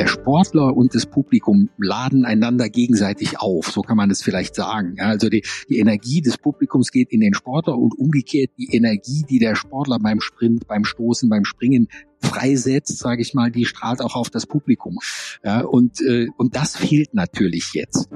[0.00, 4.94] der Sportler und das Publikum laden einander gegenseitig auf, so kann man es vielleicht sagen.
[4.96, 9.26] Ja, also die, die Energie des Publikums geht in den Sportler und umgekehrt die Energie,
[9.28, 11.88] die der Sportler beim Sprint, beim Stoßen, beim Springen
[12.22, 14.98] freisetzt, sage ich mal, die strahlt auch auf das Publikum.
[15.44, 18.08] Ja, und, äh, und das fehlt natürlich jetzt.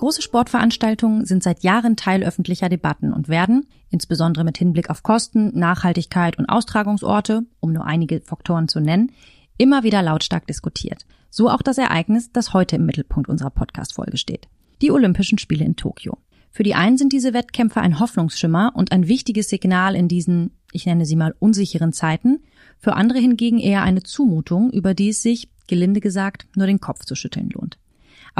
[0.00, 5.50] Große Sportveranstaltungen sind seit Jahren Teil öffentlicher Debatten und werden, insbesondere mit Hinblick auf Kosten,
[5.52, 9.12] Nachhaltigkeit und Austragungsorte, um nur einige Faktoren zu nennen,
[9.58, 11.04] immer wieder lautstark diskutiert.
[11.28, 14.48] So auch das Ereignis, das heute im Mittelpunkt unserer Podcast-Folge steht.
[14.80, 16.16] Die Olympischen Spiele in Tokio.
[16.50, 20.86] Für die einen sind diese Wettkämpfe ein Hoffnungsschimmer und ein wichtiges Signal in diesen, ich
[20.86, 22.42] nenne sie mal, unsicheren Zeiten,
[22.78, 27.04] für andere hingegen eher eine Zumutung, über die es sich, gelinde gesagt, nur den Kopf
[27.04, 27.79] zu schütteln lohnt.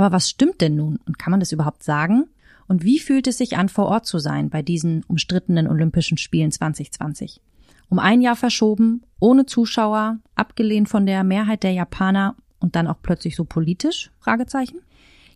[0.01, 2.25] Aber was stimmt denn nun und kann man das überhaupt sagen?
[2.67, 6.51] Und wie fühlt es sich an, vor Ort zu sein bei diesen umstrittenen Olympischen Spielen
[6.51, 7.43] 2020?
[7.91, 12.97] Um ein Jahr verschoben, ohne Zuschauer, abgelehnt von der Mehrheit der Japaner und dann auch
[13.03, 14.11] plötzlich so politisch?
[14.21, 14.79] Fragezeichen.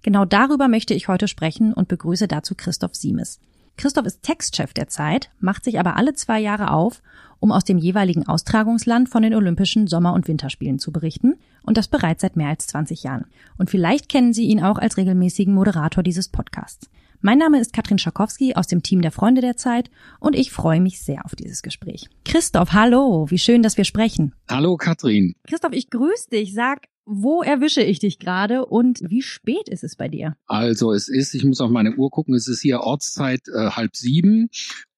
[0.00, 3.40] Genau darüber möchte ich heute sprechen und begrüße dazu Christoph Siemes.
[3.76, 7.02] Christoph ist Textchef der Zeit, macht sich aber alle zwei Jahre auf,
[7.40, 11.88] um aus dem jeweiligen Austragungsland von den Olympischen Sommer- und Winterspielen zu berichten und das
[11.88, 13.26] bereits seit mehr als 20 Jahren.
[13.58, 16.88] Und vielleicht kennen Sie ihn auch als regelmäßigen Moderator dieses Podcasts.
[17.20, 20.80] Mein Name ist Katrin Schakowski aus dem Team der Freunde der Zeit und ich freue
[20.80, 22.08] mich sehr auf dieses Gespräch.
[22.24, 24.34] Christoph, hallo, wie schön, dass wir sprechen.
[24.48, 25.34] Hallo Katrin.
[25.48, 26.52] Christoph, ich grüße dich.
[26.52, 30.36] Sag, wo erwische ich dich gerade und wie spät ist es bei dir?
[30.46, 33.96] Also es ist, ich muss auf meine Uhr gucken, es ist hier Ortszeit äh, halb
[33.96, 34.48] sieben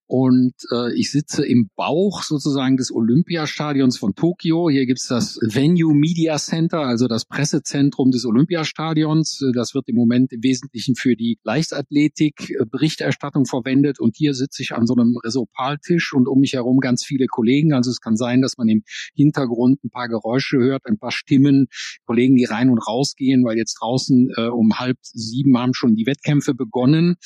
[0.09, 4.71] und äh, ich sitze im Bauch sozusagen des Olympiastadions von Tokio.
[4.71, 9.45] Hier gibt's das Venue Media Center, also das Pressezentrum des Olympiastadions.
[9.55, 13.99] Das wird im Moment im Wesentlichen für die Leichtathletik äh, Berichterstattung verwendet.
[13.99, 17.73] Und hier sitze ich an so einem Resopaltisch und um mich herum ganz viele Kollegen.
[17.73, 18.85] Also es kann sein, dass man im
[19.15, 21.67] Hintergrund ein paar Geräusche hört, ein paar Stimmen,
[22.05, 26.07] Kollegen, die rein und rausgehen, weil jetzt draußen äh, um halb sieben haben schon die
[26.07, 27.17] Wettkämpfe begonnen.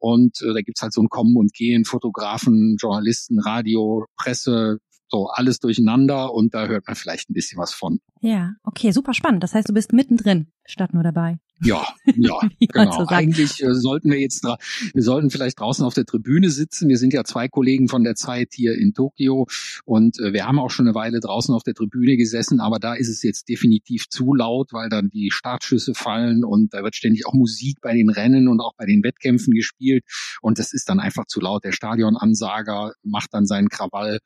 [0.00, 4.78] Und äh, da gibt's halt so ein Kommen und Gehen, Fotografen, Journalisten, Radio, Presse,
[5.08, 8.00] so alles durcheinander und da hört man vielleicht ein bisschen was von.
[8.20, 9.42] Ja, okay, super spannend.
[9.42, 11.38] Das heißt, du bist mittendrin statt nur dabei.
[11.64, 13.06] Ja, ja, genau.
[13.08, 16.88] Eigentlich äh, sollten wir jetzt, wir sollten vielleicht draußen auf der Tribüne sitzen.
[16.88, 19.46] Wir sind ja zwei Kollegen von der Zeit hier in Tokio
[19.84, 22.94] und äh, wir haben auch schon eine Weile draußen auf der Tribüne gesessen, aber da
[22.94, 27.26] ist es jetzt definitiv zu laut, weil dann die Startschüsse fallen und da wird ständig
[27.26, 30.04] auch Musik bei den Rennen und auch bei den Wettkämpfen gespielt
[30.40, 31.64] und das ist dann einfach zu laut.
[31.64, 34.20] Der Stadionansager macht dann seinen Krawall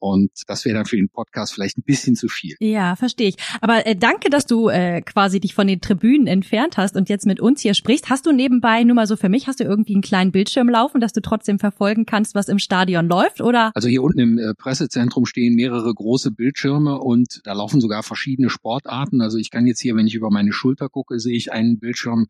[0.00, 2.56] und das wäre dann für den Podcast vielleicht ein bisschen zu viel.
[2.58, 3.36] Ja, verstehe ich.
[3.60, 7.26] Aber äh, danke, dass du äh, quasi dich von den Tribünen entfernt hast und jetzt
[7.26, 8.10] mit uns hier sprichst.
[8.10, 11.00] Hast du nebenbei, nur mal so für mich, hast du irgendwie einen kleinen Bildschirm laufen,
[11.00, 13.70] dass du trotzdem verfolgen kannst, was im Stadion läuft, oder?
[13.74, 18.48] Also hier unten im äh, Pressezentrum stehen mehrere große Bildschirme und da laufen sogar verschiedene
[18.48, 19.20] Sportarten.
[19.20, 22.26] Also ich kann jetzt hier, wenn ich über meine Schulter gucke, sehe ich einen Bildschirm,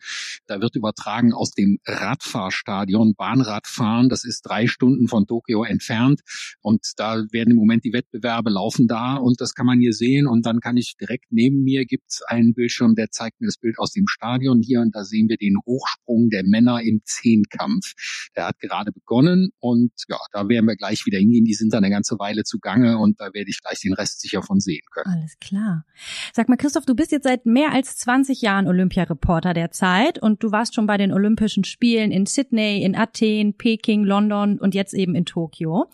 [0.47, 4.09] da wird übertragen aus dem Radfahrstadion, Bahnradfahren.
[4.09, 6.21] Das ist drei Stunden von Tokio entfernt
[6.61, 10.47] und da werden Moment die Wettbewerbe laufen da und das kann man hier sehen und
[10.47, 13.93] dann kann ich direkt neben mir gibt's einen Bildschirm, der zeigt mir das Bild aus
[13.93, 17.95] dem Stadion hier und da sehen wir den Hochsprung der Männer im Zehnkampf.
[18.37, 21.45] Der hat gerade begonnen und ja, da werden wir gleich wieder hingehen.
[21.45, 24.43] Die sind dann eine ganze Weile zugange und da werde ich gleich den Rest sicher
[24.43, 25.15] von sehen können.
[25.15, 25.85] Alles klar.
[26.33, 30.43] Sag mal, Christoph, du bist jetzt seit mehr als 20 Jahren Olympiareporter der Zeit und
[30.43, 34.95] du warst schon bei den Olympischen Spielen in Sydney, in Athen, Peking, London und jetzt
[34.95, 35.91] eben in Tokio.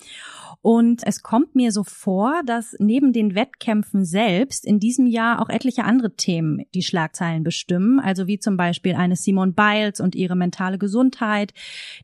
[0.67, 5.49] Und es kommt mir so vor, dass neben den Wettkämpfen selbst in diesem Jahr auch
[5.49, 10.35] etliche andere Themen die Schlagzeilen bestimmen, also wie zum Beispiel eine Simone Biles und ihre
[10.35, 11.55] mentale Gesundheit,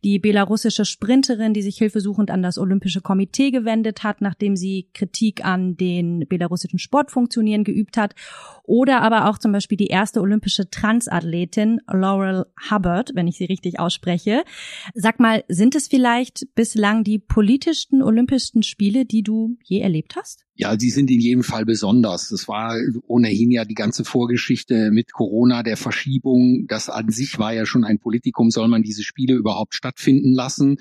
[0.05, 5.45] die belarussische Sprinterin, die sich hilfesuchend an das Olympische Komitee gewendet hat, nachdem sie Kritik
[5.45, 8.15] an den belarussischen Sportfunktionieren geübt hat,
[8.63, 13.81] oder aber auch zum Beispiel die erste olympische Transathletin Laurel Hubbard, wenn ich sie richtig
[13.81, 14.45] ausspreche.
[14.95, 20.15] Sag mal, sind es vielleicht bislang die politischsten Olympischen größten Spiele, die du je erlebt
[20.17, 20.45] hast?
[20.55, 22.29] Ja, die sind in jedem Fall besonders.
[22.29, 22.77] Das war
[23.07, 26.67] ohnehin ja die ganze Vorgeschichte mit Corona, der Verschiebung.
[26.69, 30.77] Das an sich war ja schon ein Politikum, soll man diese Spiele überhaupt stattfinden lassen?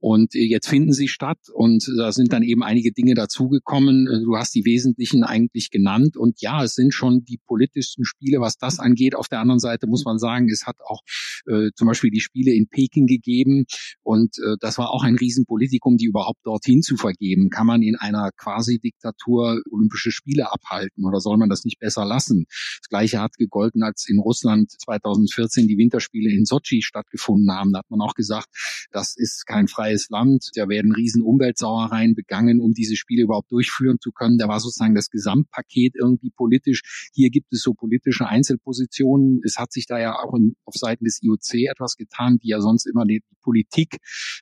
[0.00, 4.06] Und jetzt finden sie statt und da sind dann eben einige Dinge dazugekommen.
[4.24, 6.16] Du hast die wesentlichen eigentlich genannt.
[6.16, 9.14] Und ja, es sind schon die politischsten Spiele, was das angeht.
[9.14, 11.00] Auf der anderen Seite muss man sagen, es hat auch
[11.46, 13.64] äh, zum Beispiel die Spiele in Peking gegeben.
[14.02, 17.48] Und äh, das war auch ein Riesenpolitikum, die überhaupt dorthin zu vergeben.
[17.48, 22.04] Kann man in einer quasi Diktatur Olympische Spiele abhalten oder soll man das nicht besser
[22.04, 22.46] lassen?
[22.48, 27.72] Das Gleiche hat gegolten, als in Russland 2014 die Winterspiele in Sochi stattgefunden haben.
[27.72, 28.48] Da hat man auch gesagt,
[28.90, 30.50] das ist kein freies Land.
[30.54, 34.38] Da werden riesen Umweltsauereien begangen, um diese Spiele überhaupt durchführen zu können.
[34.38, 37.10] Da war sozusagen das Gesamtpaket irgendwie politisch.
[37.12, 39.40] Hier gibt es so politische Einzelpositionen.
[39.44, 42.60] Es hat sich da ja auch in, auf Seiten des IOC etwas getan, die ja
[42.60, 43.98] sonst immer die Politik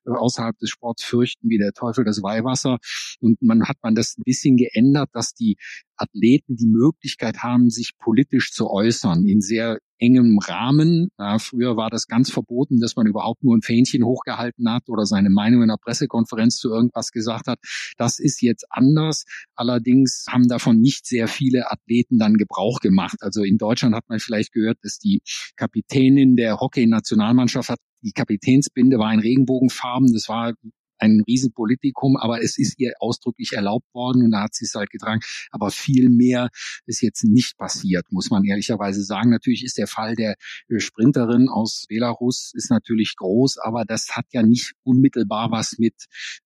[0.07, 2.79] äh, außerhalb des Sports fürchten wie der Teufel das Weihwasser.
[3.21, 5.57] Und man hat man das ein bisschen geändert, dass die
[5.97, 11.09] Athleten die Möglichkeit haben, sich politisch zu äußern in sehr engem Rahmen.
[11.19, 15.07] Ja, früher war das ganz verboten, dass man überhaupt nur ein Fähnchen hochgehalten hat oder
[15.07, 17.61] seine Meinung in einer Pressekonferenz zu irgendwas gesagt hat.
[17.97, 19.25] Das ist jetzt anders.
[19.55, 23.19] Allerdings haben davon nicht sehr viele Athleten dann Gebrauch gemacht.
[23.21, 25.21] Also in Deutschland hat man vielleicht gehört, dass die
[25.57, 30.13] Kapitänin der Hockey-Nationalmannschaft hat die Kapitänsbinde war in Regenbogenfarben.
[30.13, 30.55] Das war
[31.03, 34.91] ein Riesenpolitikum, aber es ist ihr ausdrücklich erlaubt worden und da hat sie es halt
[34.91, 35.21] getragen.
[35.51, 36.49] Aber viel mehr
[36.87, 39.31] ist jetzt nicht passiert, muss man ehrlicherweise sagen.
[39.31, 40.37] Natürlich ist der Fall der
[40.69, 45.95] äh, Sprinterin aus Belarus ist natürlich groß, aber das hat ja nicht unmittelbar was mit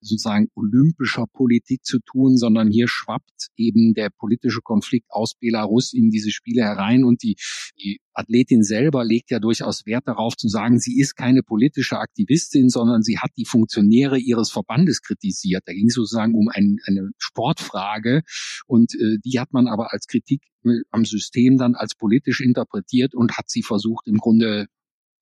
[0.00, 6.11] sozusagen olympischer Politik zu tun, sondern hier schwappt eben der politische Konflikt aus Belarus in
[6.11, 7.37] diese Spiele herein und die,
[7.79, 12.68] die Athletin selber legt ja durchaus Wert darauf zu sagen, sie ist keine politische Aktivistin,
[12.68, 15.62] sondern sie hat die Funktionäre ihres Verbandes kritisiert.
[15.66, 18.22] Da ging es sozusagen um ein, eine Sportfrage
[18.66, 23.14] und äh, die hat man aber als Kritik äh, am System dann als politisch interpretiert
[23.14, 24.66] und hat sie versucht im Grunde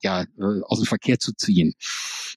[0.04, 1.74] ja, äh, aus dem Verkehr zu ziehen.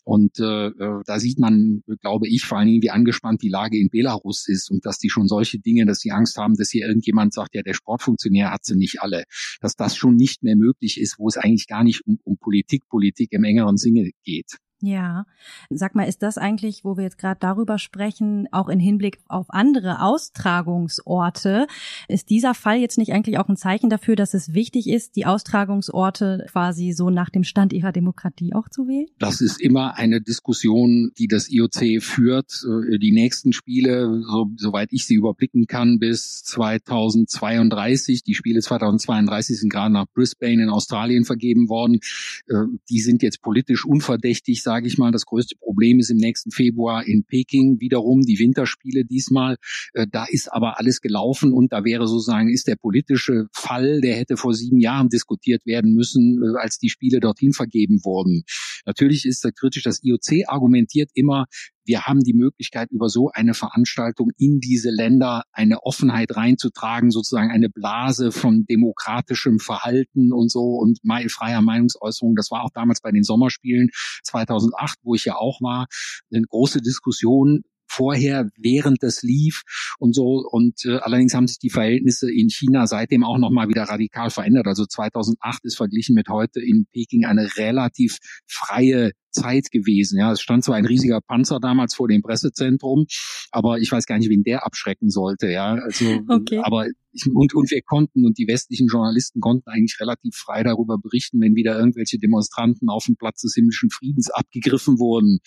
[0.04, 3.78] Und äh, äh, da sieht man, glaube ich, vor allen Dingen, wie angespannt die Lage
[3.78, 6.88] in Belarus ist und dass die schon solche Dinge, dass sie Angst haben, dass hier
[6.88, 9.25] irgendjemand sagt, ja, der Sportfunktionär hat sie nicht alle,
[9.60, 12.88] dass das schon nicht mehr möglich ist, wo es eigentlich gar nicht um, um Politik,
[12.88, 14.58] Politik im engeren Sinne geht.
[14.81, 15.25] Ja,
[15.71, 19.47] sag mal, ist das eigentlich, wo wir jetzt gerade darüber sprechen, auch in Hinblick auf
[19.50, 21.65] andere Austragungsorte,
[22.07, 25.25] ist dieser Fall jetzt nicht eigentlich auch ein Zeichen dafür, dass es wichtig ist, die
[25.25, 29.07] Austragungsorte quasi so nach dem Stand ihrer Demokratie auch zu wählen?
[29.18, 32.63] Das ist immer eine Diskussion, die das IOC führt.
[32.63, 38.21] Äh, die nächsten Spiele, so, soweit ich sie überblicken kann, bis 2032.
[38.21, 42.00] Die Spiele 2032 sind gerade nach Brisbane in Australien vergeben worden.
[42.47, 45.14] Äh, die sind jetzt politisch unverdächtig sage ich mal.
[45.14, 49.56] Das größte Problem ist im nächsten Februar in Peking wiederum die Winterspiele diesmal.
[49.94, 54.18] Äh, da ist aber alles gelaufen und da wäre sozusagen, ist der politische Fall, der
[54.18, 58.44] hätte vor sieben Jahren diskutiert werden müssen, äh, als die Spiele dorthin vergeben wurden.
[58.86, 61.46] Natürlich ist da kritisch, das IOC argumentiert immer,
[61.88, 67.50] wir haben die Möglichkeit, über so eine Veranstaltung in diese Länder eine Offenheit reinzutragen, sozusagen
[67.50, 71.00] eine Blase von demokratischem Verhalten und so und
[71.30, 72.36] freier Meinungsäußerung.
[72.36, 73.89] Das war auch damals bei den Sommerspielen
[74.24, 75.88] 2008, wo ich ja auch war,
[76.31, 77.63] eine große Diskussion
[77.98, 79.64] vorher, während das lief
[79.98, 80.48] und so.
[80.50, 84.68] Und äh, allerdings haben sich die Verhältnisse in China seitdem auch nochmal wieder radikal verändert.
[84.68, 90.20] Also 2008 ist verglichen mit heute in Peking eine relativ freie Zeit gewesen.
[90.20, 93.06] Ja, es stand zwar ein riesiger Panzer damals vor dem Pressezentrum,
[93.52, 95.50] aber ich weiß gar nicht, wen der abschrecken sollte.
[95.50, 96.60] Ja, also, okay.
[96.64, 100.98] aber ich, und, und wir konnten und die westlichen Journalisten konnten eigentlich relativ frei darüber
[100.98, 105.40] berichten, wenn wieder irgendwelche Demonstranten auf dem Platz des himmlischen Friedens abgegriffen wurden.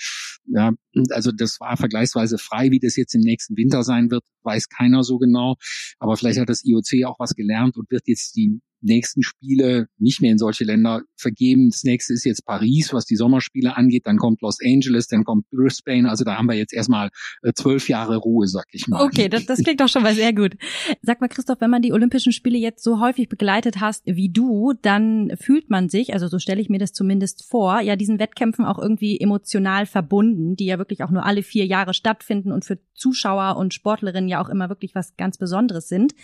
[0.47, 0.73] Ja,
[1.11, 5.05] also das war vergleichsweise frei, wie das jetzt im nächsten Winter sein wird, weiß keiner
[5.05, 5.57] so genau.
[5.99, 10.21] Aber vielleicht hat das IOC auch was gelernt und wird jetzt die nächsten Spiele nicht
[10.21, 11.71] mehr in solche Länder vergeben.
[11.71, 14.07] Das nächste ist jetzt Paris, was die Sommerspiele angeht.
[14.07, 16.09] Dann kommt Los Angeles, dann kommt Brisbane.
[16.09, 17.11] Also da haben wir jetzt erstmal
[17.43, 19.05] äh, zwölf Jahre Ruhe, sag ich mal.
[19.05, 20.57] Okay, das, das klingt doch schon mal sehr gut.
[21.03, 24.73] Sag mal, Christoph, wenn man die Olympischen Spiele jetzt so häufig begleitet hast wie du,
[24.83, 28.65] dann fühlt man sich, also so stelle ich mir das zumindest vor, ja diesen Wettkämpfen
[28.65, 32.79] auch irgendwie emotional verbunden, die ja wirklich auch nur alle vier Jahre stattfinden und für
[32.95, 36.15] Zuschauer und Sportlerinnen ja auch immer wirklich was ganz Besonderes sind.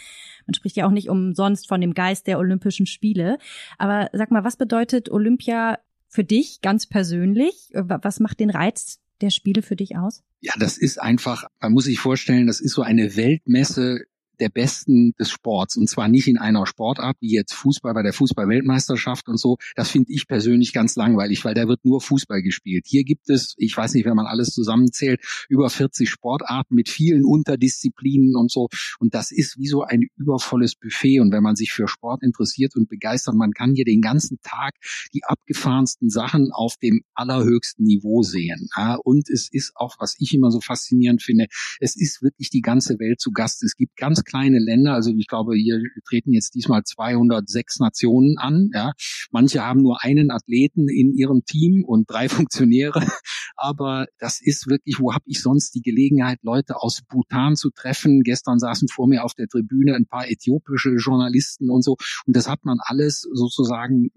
[0.47, 3.39] Man spricht ja auch nicht umsonst von dem Geist der Olympischen Spiele.
[3.79, 7.71] Aber sag mal, was bedeutet Olympia für dich ganz persönlich?
[7.73, 10.23] Was macht den Reiz der Spiele für dich aus?
[10.41, 14.07] Ja, das ist einfach, man muss sich vorstellen, das ist so eine Weltmesse
[14.41, 15.77] der Besten des Sports.
[15.77, 19.57] Und zwar nicht in einer Sportart wie jetzt Fußball bei der Fußball-Weltmeisterschaft und so.
[19.75, 22.85] Das finde ich persönlich ganz langweilig, weil da wird nur Fußball gespielt.
[22.87, 27.25] Hier gibt es, ich weiß nicht, wenn man alles zusammenzählt, über 40 Sportarten mit vielen
[27.25, 28.69] Unterdisziplinen und so.
[28.99, 31.21] Und das ist wie so ein übervolles Buffet.
[31.21, 34.75] Und wenn man sich für Sport interessiert und begeistert, man kann hier den ganzen Tag
[35.15, 38.69] die abgefahrensten Sachen auf dem allerhöchsten Niveau sehen.
[39.05, 41.47] Und es ist auch, was ich immer so faszinierend finde,
[41.81, 43.63] es ist wirklich die ganze Welt zu Gast.
[43.63, 44.93] Es gibt ganz kleine Länder.
[44.93, 48.71] Also ich glaube, hier treten jetzt diesmal 206 Nationen an.
[48.75, 48.93] Ja.
[49.31, 53.07] Manche haben nur einen Athleten in ihrem Team und drei Funktionäre.
[53.57, 58.23] Aber das ist wirklich, wo habe ich sonst die Gelegenheit, Leute aus Bhutan zu treffen?
[58.23, 61.97] Gestern saßen vor mir auf der Tribüne ein paar äthiopische Journalisten und so.
[62.27, 64.11] Und das hat man alles sozusagen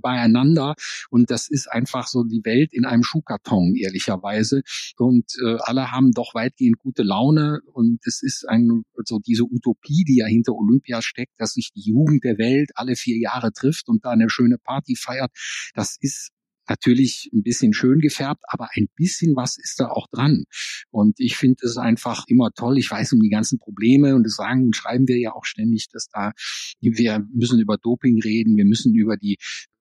[0.00, 0.74] beieinander
[1.10, 4.62] und das ist einfach so die Welt in einem Schuhkarton, ehrlicherweise.
[4.96, 10.04] Und äh, alle haben doch weitgehend gute Laune und es ist ein, so diese Utopie,
[10.04, 13.88] die ja hinter Olympia steckt, dass sich die Jugend der Welt alle vier Jahre trifft
[13.88, 15.30] und da eine schöne Party feiert.
[15.74, 16.30] Das ist
[16.68, 20.44] natürlich ein bisschen schön gefärbt, aber ein bisschen was ist da auch dran.
[20.90, 22.78] Und ich finde es einfach immer toll.
[22.78, 25.88] Ich weiß um die ganzen Probleme und das sagen und schreiben wir ja auch ständig,
[25.90, 26.32] dass da
[26.80, 29.38] wir müssen über Doping reden, wir müssen über die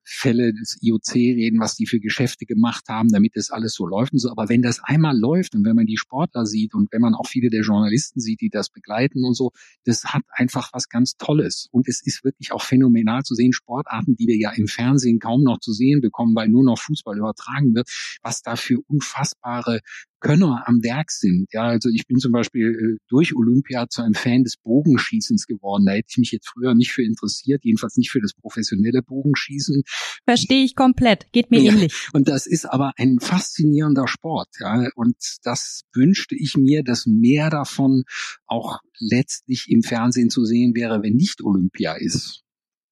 [0.09, 4.13] Fälle des IOC reden, was die für Geschäfte gemacht haben, damit das alles so läuft
[4.13, 4.31] und so.
[4.31, 7.27] Aber wenn das einmal läuft und wenn man die Sportler sieht und wenn man auch
[7.27, 9.51] viele der Journalisten sieht, die das begleiten und so,
[9.83, 11.67] das hat einfach was ganz Tolles.
[11.71, 15.43] Und es ist wirklich auch phänomenal zu sehen, Sportarten, die wir ja im Fernsehen kaum
[15.43, 17.89] noch zu sehen bekommen, weil nur noch Fußball übertragen wird,
[18.21, 19.81] was da für unfassbare
[20.19, 21.47] Könner am Werk sind.
[21.53, 25.85] Ja, also ich bin zum Beispiel äh, durch Olympia zu einem Fan des Bogenschießens geworden.
[25.85, 29.83] Da hätte ich mich jetzt früher nicht für interessiert, jedenfalls nicht für das professionelle Bogenschießen.
[30.25, 32.09] Verstehe ich komplett, geht mir ja, ähnlich.
[32.13, 34.49] Und das ist aber ein faszinierender Sport.
[34.59, 38.03] Ja, und das wünschte ich mir, dass mehr davon
[38.45, 42.43] auch letztlich im Fernsehen zu sehen wäre, wenn nicht Olympia ist.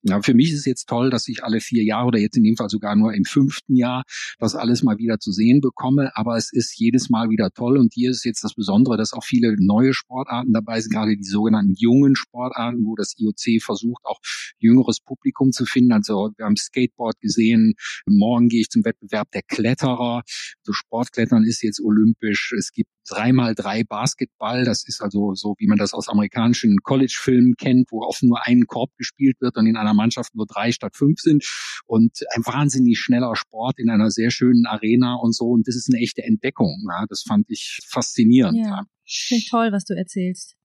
[0.07, 2.43] Ja, für mich ist es jetzt toll, dass ich alle vier Jahre oder jetzt in
[2.43, 4.03] dem Fall sogar nur im fünften Jahr
[4.37, 6.11] das alles mal wieder zu sehen bekomme.
[6.13, 7.79] Aber es ist jedes Mal wieder toll.
[7.79, 11.23] Und hier ist jetzt das Besondere, dass auch viele neue Sportarten dabei sind, gerade die
[11.23, 14.19] sogenannten jungen Sportarten, wo das IOC versucht, auch
[14.59, 15.93] jüngeres Publikum zu finden.
[15.93, 17.73] Also wir haben Skateboard gesehen.
[18.05, 20.21] Morgen gehe ich zum Wettbewerb der Kletterer.
[20.61, 22.53] So Sportklettern ist jetzt olympisch.
[22.55, 24.65] Es gibt dreimal drei Basketball.
[24.65, 28.65] Das ist also so, wie man das aus amerikanischen College-Filmen kennt, wo oft nur ein
[28.67, 31.45] Korb gespielt wird und in einer Mannschaft nur drei statt fünf sind.
[31.85, 35.45] Und ein wahnsinnig schneller Sport in einer sehr schönen Arena und so.
[35.45, 36.85] Und das ist eine echte Entdeckung.
[36.89, 38.57] Ja, das fand ich faszinierend.
[38.57, 40.55] Ja, finde toll, was du erzählst.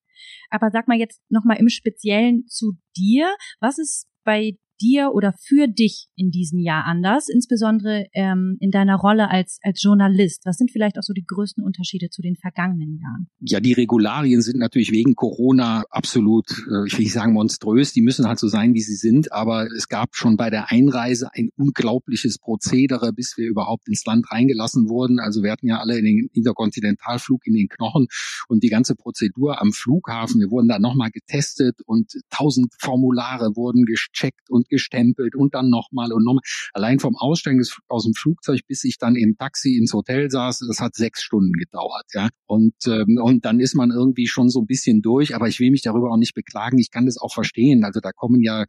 [0.50, 3.34] Aber sag mal jetzt nochmal im Speziellen zu dir.
[3.60, 8.96] Was ist bei dir oder für dich in diesem Jahr anders, insbesondere ähm, in deiner
[8.96, 10.42] Rolle als, als Journalist?
[10.44, 13.28] Was sind vielleicht auch so die größten Unterschiede zu den vergangenen Jahren?
[13.40, 18.02] Ja, die Regularien sind natürlich wegen Corona absolut, äh, ich will nicht sagen monströs, die
[18.02, 21.50] müssen halt so sein, wie sie sind, aber es gab schon bei der Einreise ein
[21.56, 25.18] unglaubliches Prozedere, bis wir überhaupt ins Land reingelassen wurden.
[25.18, 28.06] Also wir hatten ja alle den Interkontinentalflug in den Knochen
[28.48, 33.84] und die ganze Prozedur am Flughafen, wir wurden da nochmal getestet und tausend Formulare wurden
[33.84, 36.42] gecheckt und gestempelt und dann nochmal und nochmal.
[36.72, 40.80] Allein vom Aussteigen aus dem Flugzeug, bis ich dann im Taxi ins Hotel saß, das
[40.80, 42.06] hat sechs Stunden gedauert.
[42.14, 42.28] Ja.
[42.46, 45.70] Und, ähm, und dann ist man irgendwie schon so ein bisschen durch, aber ich will
[45.70, 46.78] mich darüber auch nicht beklagen.
[46.78, 47.84] Ich kann das auch verstehen.
[47.84, 48.64] Also da kommen ja,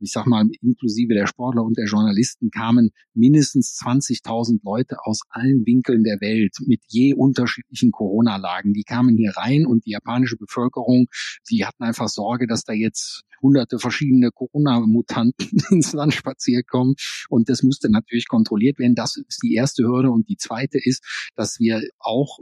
[0.00, 5.64] ich sag mal, inklusive der Sportler und der Journalisten kamen mindestens 20.000 Leute aus allen
[5.66, 8.72] Winkeln der Welt mit je unterschiedlichen Corona-Lagen.
[8.72, 11.06] Die kamen hier rein und die japanische Bevölkerung,
[11.50, 15.33] die hatten einfach Sorge, dass da jetzt hunderte verschiedene Corona-Mutanten
[15.70, 16.94] ins Land spaziert kommen.
[17.28, 18.94] Und das musste natürlich kontrolliert werden.
[18.94, 20.10] Das ist die erste Hürde.
[20.10, 21.04] Und die zweite ist,
[21.36, 22.38] dass wir auch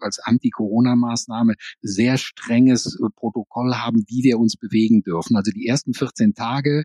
[0.00, 5.36] als Anti-Corona-Maßnahme sehr strenges Protokoll haben, wie wir uns bewegen dürfen.
[5.36, 6.84] Also die ersten 14 Tage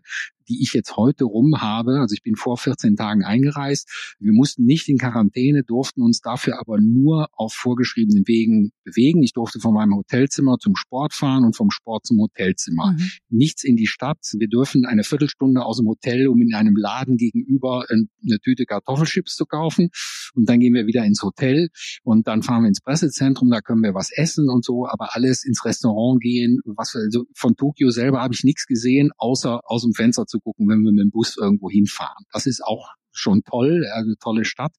[0.52, 2.00] die ich jetzt heute rum habe.
[2.00, 4.16] Also ich bin vor 14 Tagen eingereist.
[4.18, 9.22] Wir mussten nicht in Quarantäne, durften uns dafür aber nur auf vorgeschriebenen Wegen bewegen.
[9.22, 12.92] Ich durfte von meinem Hotelzimmer zum Sport fahren und vom Sport zum Hotelzimmer.
[12.92, 13.10] Mhm.
[13.30, 14.18] Nichts in die Stadt.
[14.36, 19.36] Wir dürfen eine Viertelstunde aus dem Hotel, um in einem Laden gegenüber eine Tüte Kartoffelchips
[19.36, 19.88] zu kaufen.
[20.34, 21.68] Und dann gehen wir wieder ins Hotel
[22.02, 25.44] und dann fahren wir ins Pressezentrum, da können wir was essen und so, aber alles
[25.44, 26.60] ins Restaurant gehen.
[26.64, 30.68] Was also von Tokio selber habe ich nichts gesehen, außer aus dem Fenster zu gucken,
[30.68, 32.24] wenn wir mit dem Bus irgendwo hinfahren.
[32.32, 34.74] Das ist auch schon toll, eine tolle Stadt.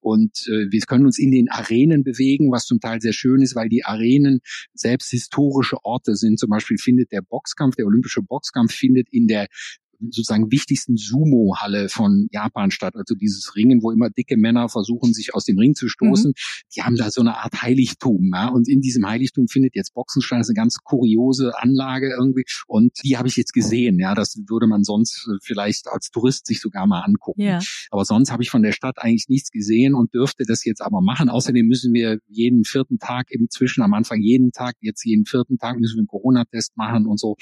[0.00, 3.54] Und äh, wir können uns in den Arenen bewegen, was zum Teil sehr schön ist,
[3.54, 4.40] weil die Arenen
[4.72, 6.38] selbst historische Orte sind.
[6.38, 9.48] Zum Beispiel findet der Boxkampf, der olympische Boxkampf findet in der
[10.00, 12.94] sozusagen wichtigsten Sumo-Halle von Japan statt.
[12.96, 16.30] Also dieses Ringen, wo immer dicke Männer versuchen, sich aus dem Ring zu stoßen.
[16.30, 16.66] Mhm.
[16.76, 18.30] Die haben da so eine Art Heiligtum.
[18.34, 18.48] Ja?
[18.48, 22.44] Und in diesem Heiligtum findet jetzt Boxenstein, das ist eine ganz kuriose Anlage irgendwie.
[22.66, 23.98] Und die habe ich jetzt gesehen.
[23.98, 27.42] Ja, das würde man sonst vielleicht als Tourist sich sogar mal angucken.
[27.42, 27.60] Ja.
[27.90, 31.00] Aber sonst habe ich von der Stadt eigentlich nichts gesehen und dürfte das jetzt aber
[31.00, 31.28] machen.
[31.28, 35.78] Außerdem müssen wir jeden vierten Tag inzwischen am Anfang jeden Tag, jetzt jeden vierten Tag
[35.78, 37.36] müssen wir einen Corona-Test machen und so.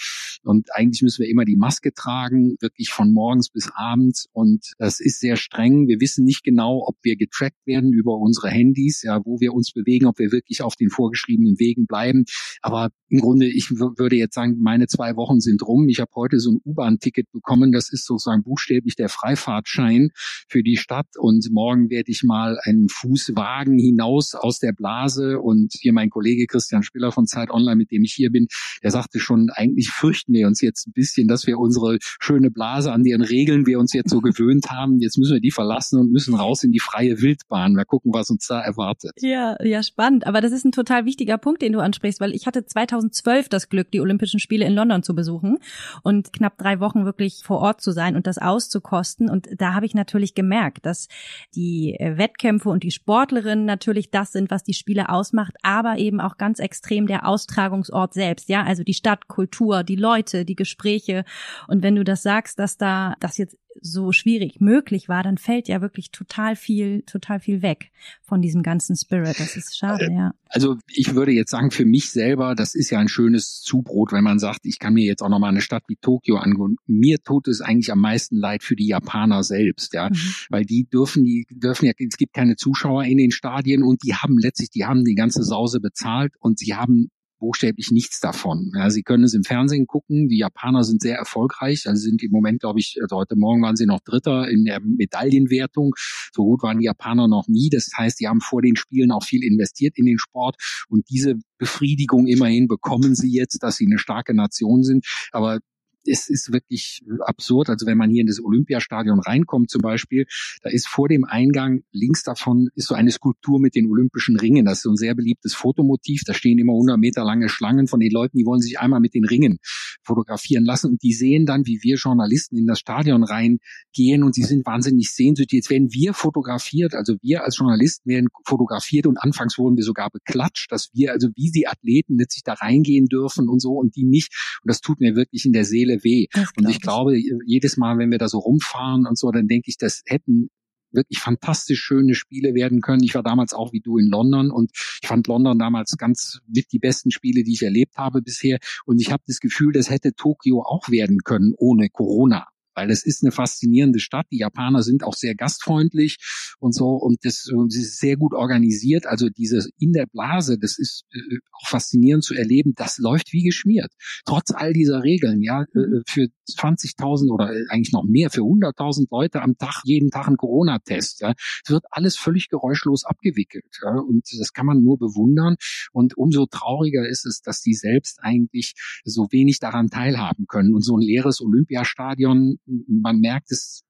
[0.44, 4.26] Und eigentlich müssen wir immer die Maske tragen Wochen, wirklich von morgens bis abends.
[4.32, 5.88] Und das ist sehr streng.
[5.88, 9.72] Wir wissen nicht genau, ob wir getrackt werden über unsere Handys, ja, wo wir uns
[9.72, 12.24] bewegen, ob wir wirklich auf den vorgeschriebenen Wegen bleiben.
[12.60, 15.88] Aber im Grunde, ich würde jetzt sagen, meine zwei Wochen sind rum.
[15.88, 17.72] Ich habe heute so ein U-Bahn-Ticket bekommen.
[17.72, 20.10] Das ist sozusagen buchstäblich der Freifahrtschein
[20.48, 21.08] für die Stadt.
[21.18, 25.40] Und morgen werde ich mal einen Fuß wagen hinaus aus der Blase.
[25.40, 28.46] Und hier mein Kollege Christian Spiller von Zeit Online, mit dem ich hier bin,
[28.82, 31.98] der sagte schon, eigentlich fürchten wir uns jetzt ein bisschen, dass wir unsere
[32.32, 35.50] schöne Blase, an deren Regeln wir uns jetzt so gewöhnt haben, jetzt müssen wir die
[35.50, 37.74] verlassen und müssen raus in die freie Wildbahn.
[37.74, 39.12] Mal gucken, was uns da erwartet.
[39.20, 40.26] Ja, ja, spannend.
[40.26, 43.68] Aber das ist ein total wichtiger Punkt, den du ansprichst, weil ich hatte 2012 das
[43.68, 45.58] Glück, die Olympischen Spiele in London zu besuchen
[46.02, 49.28] und knapp drei Wochen wirklich vor Ort zu sein und das auszukosten.
[49.28, 51.08] Und da habe ich natürlich gemerkt, dass
[51.54, 56.20] die äh, Wettkämpfe und die Sportlerinnen natürlich das sind, was die Spiele ausmacht, aber eben
[56.20, 58.48] auch ganz extrem der Austragungsort selbst.
[58.48, 61.24] Ja, also die Stadt, Kultur, die Leute, die Gespräche.
[61.68, 65.68] Und wenn du das sagst, dass da das jetzt so schwierig möglich war, dann fällt
[65.68, 69.38] ja wirklich total viel, total viel weg von diesem ganzen Spirit.
[69.40, 70.34] Das ist schade, äh, ja.
[70.48, 74.24] Also ich würde jetzt sagen, für mich selber, das ist ja ein schönes Zubrot, wenn
[74.24, 76.76] man sagt, ich kann mir jetzt auch nochmal eine Stadt wie Tokio angehen.
[76.86, 80.16] Mir tut es eigentlich am meisten leid für die Japaner selbst, ja, mhm.
[80.50, 84.14] weil die dürfen, die dürfen ja, es gibt keine Zuschauer in den Stadien und die
[84.14, 87.10] haben letztlich, die haben die ganze Sause bezahlt und sie haben
[87.42, 88.70] buchstäblich nichts davon.
[88.76, 90.28] Ja, Sie können es im Fernsehen gucken.
[90.28, 91.88] Die Japaner sind sehr erfolgreich.
[91.88, 94.80] Also sind im Moment, glaube ich, also heute Morgen waren sie noch Dritter in der
[94.80, 95.92] Medaillenwertung.
[96.32, 97.68] So gut waren die Japaner noch nie.
[97.68, 100.54] Das heißt, die haben vor den Spielen auch viel investiert in den Sport
[100.88, 105.04] und diese Befriedigung immerhin bekommen sie jetzt, dass sie eine starke Nation sind.
[105.32, 105.58] Aber
[106.06, 107.68] es ist wirklich absurd.
[107.68, 110.26] Also wenn man hier in das Olympiastadion reinkommt zum Beispiel,
[110.62, 114.64] da ist vor dem Eingang links davon ist so eine Skulptur mit den olympischen Ringen.
[114.64, 116.22] Das ist so ein sehr beliebtes Fotomotiv.
[116.26, 119.14] Da stehen immer 100 Meter lange Schlangen von den Leuten, die wollen sich einmal mit
[119.14, 119.58] den Ringen
[120.02, 124.42] fotografieren lassen und die sehen dann, wie wir Journalisten in das Stadion reingehen und sie
[124.42, 125.58] sind wahnsinnig sehnsüchtig.
[125.58, 130.10] Jetzt werden wir fotografiert, also wir als Journalisten werden fotografiert und anfangs wurden wir sogar
[130.10, 134.04] beklatscht, dass wir also wie die Athleten letztlich da reingehen dürfen und so und die
[134.04, 134.32] nicht.
[134.62, 136.26] Und das tut mir wirklich in der Seele Seele weh.
[136.56, 139.76] Und ich glaube, jedes Mal, wenn wir da so rumfahren und so, dann denke ich,
[139.76, 140.48] das hätten
[140.94, 143.02] wirklich fantastisch schöne Spiele werden können.
[143.02, 144.72] Ich war damals auch wie du in London und
[145.02, 148.58] ich fand London damals ganz mit die besten Spiele, die ich erlebt habe bisher.
[148.84, 153.04] Und ich habe das Gefühl, das hätte Tokio auch werden können ohne Corona weil es
[153.04, 154.26] ist eine faszinierende Stadt.
[154.30, 156.16] Die Japaner sind auch sehr gastfreundlich
[156.58, 159.06] und so und das, und ist sehr gut organisiert.
[159.06, 162.72] Also diese in der Blase, das ist äh, auch faszinierend zu erleben.
[162.76, 163.92] Das läuft wie geschmiert.
[164.24, 166.02] Trotz all dieser Regeln, ja, äh, mhm.
[166.06, 171.20] für 20.000 oder eigentlich noch mehr, für 100.000 Leute am Tag, jeden Tag ein Corona-Test.
[171.20, 171.34] Ja.
[171.64, 173.78] Es wird alles völlig geräuschlos abgewickelt.
[173.82, 175.56] Ja, und das kann man nur bewundern.
[175.92, 180.74] Und umso trauriger ist es, dass die selbst eigentlich so wenig daran teilhaben können.
[180.74, 183.84] Und so ein leeres Olympiastadion man merkt es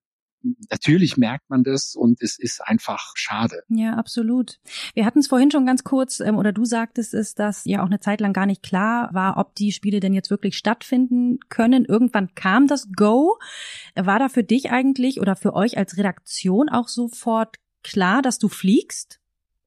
[0.70, 3.62] natürlich merkt man das und es ist einfach schade.
[3.68, 4.58] Ja, absolut.
[4.94, 7.86] Wir hatten es vorhin schon ganz kurz, ähm, oder du sagtest es, dass ja auch
[7.86, 11.84] eine Zeit lang gar nicht klar war, ob die Spiele denn jetzt wirklich stattfinden können.
[11.84, 13.38] Irgendwann kam das Go.
[13.94, 18.48] War da für dich eigentlich oder für euch als Redaktion auch sofort klar, dass du
[18.48, 19.21] fliegst?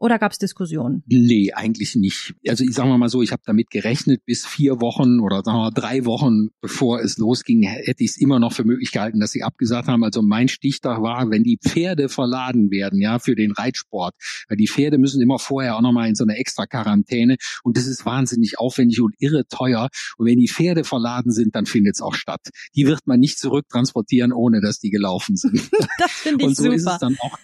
[0.05, 1.01] Oder gab es Diskussionen?
[1.07, 2.35] Nee, eigentlich nicht.
[2.47, 5.71] Also ich sage mal so, ich habe damit gerechnet, bis vier Wochen oder sagen wir
[5.71, 9.41] drei Wochen bevor es losging, hätte ich es immer noch für möglich gehalten, dass sie
[9.41, 10.03] abgesagt haben.
[10.03, 14.13] Also mein Stichtag war, wenn die Pferde verladen werden, ja, für den Reitsport.
[14.47, 17.87] Weil die Pferde müssen immer vorher auch nochmal in so eine extra Quarantäne und das
[17.87, 19.89] ist wahnsinnig aufwendig und irre teuer.
[20.17, 22.41] Und wenn die Pferde verladen sind, dann findet es auch statt.
[22.75, 25.67] Die wird man nicht zurücktransportieren, ohne dass die gelaufen sind.
[25.97, 26.75] das finde ich und so super.
[26.75, 27.39] Ist es dann auch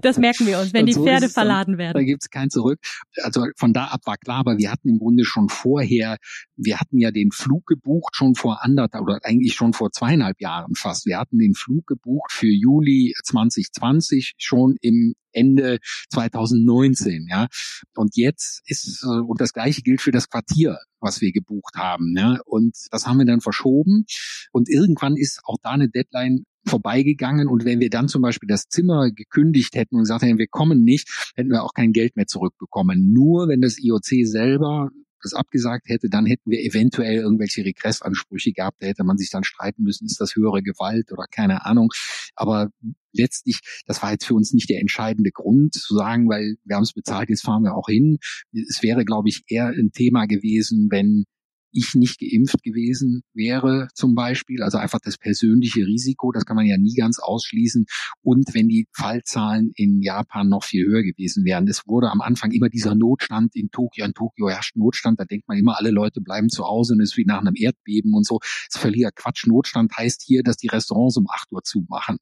[0.00, 2.06] das merken wir uns, wenn die Pferde verladen werden werden.
[2.06, 2.78] Da gibt's kein Zurück.
[3.22, 6.16] Also von da ab war klar, aber wir hatten im Grunde schon vorher,
[6.56, 10.74] wir hatten ja den Flug gebucht schon vor anderthalb oder eigentlich schon vor zweieinhalb Jahren
[10.74, 11.06] fast.
[11.06, 15.78] Wir hatten den Flug gebucht für Juli 2020 schon im Ende
[16.10, 17.46] 2019, ja.
[17.94, 22.38] Und jetzt ist, und das Gleiche gilt für das Quartier, was wir gebucht haben, ja.
[22.44, 24.04] Und das haben wir dann verschoben.
[24.52, 28.68] Und irgendwann ist auch da eine Deadline vorbeigegangen und wenn wir dann zum Beispiel das
[28.68, 32.26] Zimmer gekündigt hätten und gesagt hätten, wir kommen nicht, hätten wir auch kein Geld mehr
[32.26, 33.12] zurückbekommen.
[33.12, 34.90] Nur wenn das IOC selber
[35.22, 38.82] das abgesagt hätte, dann hätten wir eventuell irgendwelche Regressansprüche gehabt.
[38.82, 41.90] Da hätte man sich dann streiten müssen, ist das höhere Gewalt oder keine Ahnung.
[42.34, 42.70] Aber
[43.12, 46.84] letztlich, das war jetzt für uns nicht der entscheidende Grund zu sagen, weil wir haben
[46.84, 48.18] es bezahlt, jetzt fahren wir auch hin.
[48.52, 51.24] Es wäre, glaube ich, eher ein Thema gewesen, wenn
[51.72, 54.62] ich nicht geimpft gewesen wäre zum Beispiel.
[54.62, 57.86] Also einfach das persönliche Risiko, das kann man ja nie ganz ausschließen.
[58.22, 61.66] Und wenn die Fallzahlen in Japan noch viel höher gewesen wären.
[61.68, 64.04] Es wurde am Anfang immer dieser Notstand in Tokio.
[64.04, 65.18] In Tokio herrscht Notstand.
[65.20, 67.54] Da denkt man immer, alle Leute bleiben zu Hause und es ist wie nach einem
[67.56, 68.38] Erdbeben und so.
[68.40, 69.46] Das ist völliger Quatsch.
[69.46, 72.18] Notstand heißt hier, dass die Restaurants um acht Uhr zumachen.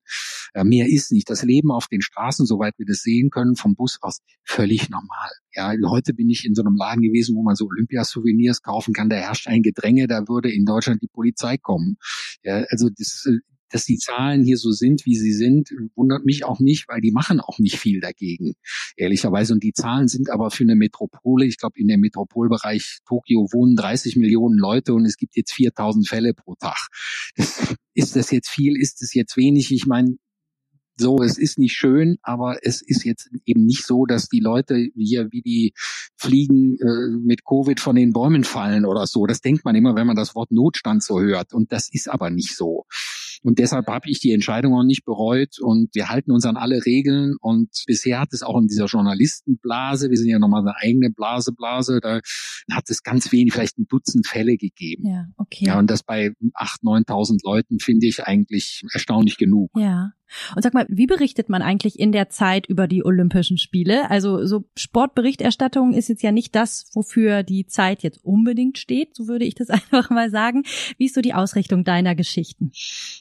[0.55, 1.29] Äh, mehr ist nicht.
[1.31, 5.31] Das Leben auf den Straßen, soweit wir das sehen können, vom Bus aus, völlig normal.
[5.55, 9.09] Ja, heute bin ich in so einem Laden gewesen, wo man so Olympiasouvenirs kaufen kann.
[9.09, 11.97] Da herrscht ein Gedränge, da würde in Deutschland die Polizei kommen.
[12.45, 13.39] Ja, also das, äh,
[13.71, 17.13] dass die Zahlen hier so sind, wie sie sind, wundert mich auch nicht, weil die
[17.13, 18.55] machen auch nicht viel dagegen,
[18.97, 19.53] ehrlicherweise.
[19.53, 23.77] Und die Zahlen sind aber für eine Metropole, ich glaube, in dem Metropolbereich Tokio wohnen
[23.77, 26.89] 30 Millionen Leute und es gibt jetzt 4000 Fälle pro Tag.
[27.95, 28.81] Ist das jetzt viel?
[28.81, 29.73] Ist das jetzt wenig?
[29.73, 30.17] Ich meine,
[31.01, 34.89] so, es ist nicht schön, aber es ist jetzt eben nicht so, dass die Leute
[34.95, 35.73] hier wie die
[36.17, 39.27] Fliegen äh, mit Covid von den Bäumen fallen oder so.
[39.27, 41.53] Das denkt man immer, wenn man das Wort Notstand so hört.
[41.53, 42.85] Und das ist aber nicht so.
[43.43, 46.85] Und deshalb habe ich die Entscheidung auch nicht bereut und wir halten uns an alle
[46.85, 51.11] Regeln und bisher hat es auch in dieser Journalistenblase, wir sind ja nochmal eine eigene
[51.11, 52.21] Blase, Blase, da
[52.71, 55.07] hat es ganz wenig, vielleicht ein Dutzend Fälle gegeben.
[55.07, 55.67] Ja, okay.
[55.67, 59.71] Ja, und das bei acht, neuntausend Leuten finde ich eigentlich erstaunlich genug.
[59.77, 60.13] Ja.
[60.55, 64.11] Und sag mal, wie berichtet man eigentlich in der Zeit über die Olympischen Spiele?
[64.11, 69.29] Also so Sportberichterstattung ist jetzt ja nicht das, wofür die Zeit jetzt unbedingt steht, so
[69.29, 70.63] würde ich das einfach mal sagen.
[70.97, 72.73] Wie ist so die Ausrichtung deiner Geschichten?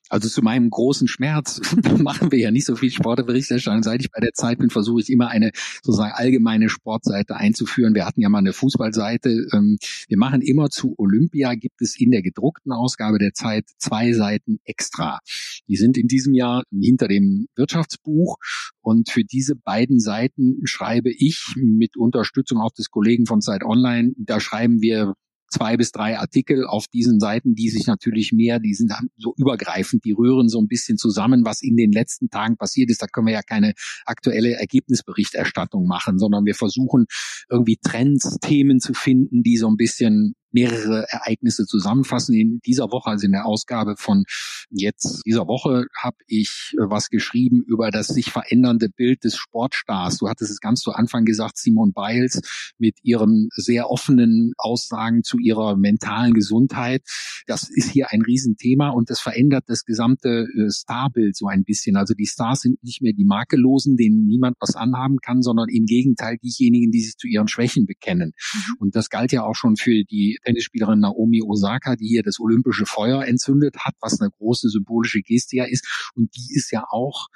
[0.10, 1.62] Also zu meinem großen Schmerz
[1.98, 3.84] machen wir ja nicht so viel Sportberichterstattung.
[3.84, 5.52] Seit ich bei der Zeit bin, versuche ich immer eine
[5.84, 7.96] sozusagen allgemeine Sportseite einzuführen.
[7.96, 9.48] Wir hatten ja mal eine Fußballseite.
[9.54, 14.13] Ähm, wir machen immer zu Olympia, gibt es in der gedruckten Ausgabe der Zeit zwei
[14.13, 15.20] Seiten extra.
[15.67, 16.63] Die sind in diesem Jahr
[16.98, 18.38] hinter dem Wirtschaftsbuch.
[18.82, 24.14] Und für diese beiden Seiten schreibe ich mit Unterstützung auch des Kollegen von Zeit Online,
[24.18, 25.14] da schreiben wir
[25.50, 30.04] zwei bis drei Artikel auf diesen Seiten, die sich natürlich mehr, die sind so übergreifend,
[30.04, 33.02] die rühren so ein bisschen zusammen, was in den letzten Tagen passiert ist.
[33.02, 33.74] Da können wir ja keine
[34.06, 37.06] aktuelle Ergebnisberichterstattung machen, sondern wir versuchen
[37.50, 42.36] irgendwie Trends, Themen zu finden, die so ein bisschen mehrere Ereignisse zusammenfassen.
[42.36, 44.24] In dieser Woche, also in der Ausgabe von
[44.70, 50.18] jetzt dieser Woche, habe ich äh, was geschrieben über das sich verändernde Bild des Sportstars.
[50.18, 52.42] Du hattest es ganz zu Anfang gesagt, Simon Biles
[52.78, 57.04] mit ihren sehr offenen Aussagen zu ihrer mentalen Gesundheit.
[57.46, 61.96] Das ist hier ein Riesenthema und das verändert das gesamte äh, Starbild so ein bisschen.
[61.96, 65.86] Also die Stars sind nicht mehr die Makellosen, denen niemand was anhaben kann, sondern im
[65.86, 68.34] Gegenteil diejenigen, die sich zu ihren Schwächen bekennen.
[68.54, 68.74] Mhm.
[68.80, 72.86] Und das galt ja auch schon für die Tennisspielerin Naomi Osaka, die hier das olympische
[72.86, 76.12] Feuer entzündet hat, was eine große symbolische Geste ja ist.
[76.15, 77.28] Und die ist ja auch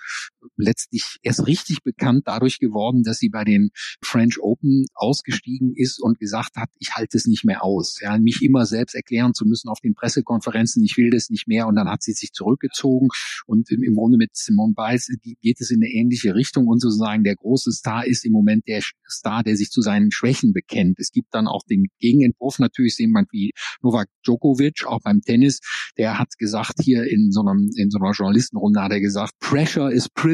[0.57, 3.69] letztlich erst richtig bekannt dadurch geworden, dass sie bei den
[4.03, 7.99] French Open ausgestiegen ist und gesagt hat, ich halte es nicht mehr aus.
[8.01, 11.67] Ja, mich immer selbst erklären zu müssen auf den Pressekonferenzen, ich will das nicht mehr.
[11.67, 13.09] Und dann hat sie sich zurückgezogen.
[13.45, 15.09] Und im Grunde mit Simone Biles
[15.41, 16.67] geht es in eine ähnliche Richtung.
[16.67, 20.53] Und sozusagen der große Star ist im Moment der Star, der sich zu seinen Schwächen
[20.53, 20.99] bekennt.
[20.99, 23.51] Es gibt dann auch den Gegenentwurf natürlich jemand wie
[23.81, 25.59] Novak Djokovic, auch beim Tennis,
[25.97, 29.91] der hat gesagt hier in so einem, in so einer Journalistenrunde hat er gesagt, Pressure
[29.91, 30.30] is privilege,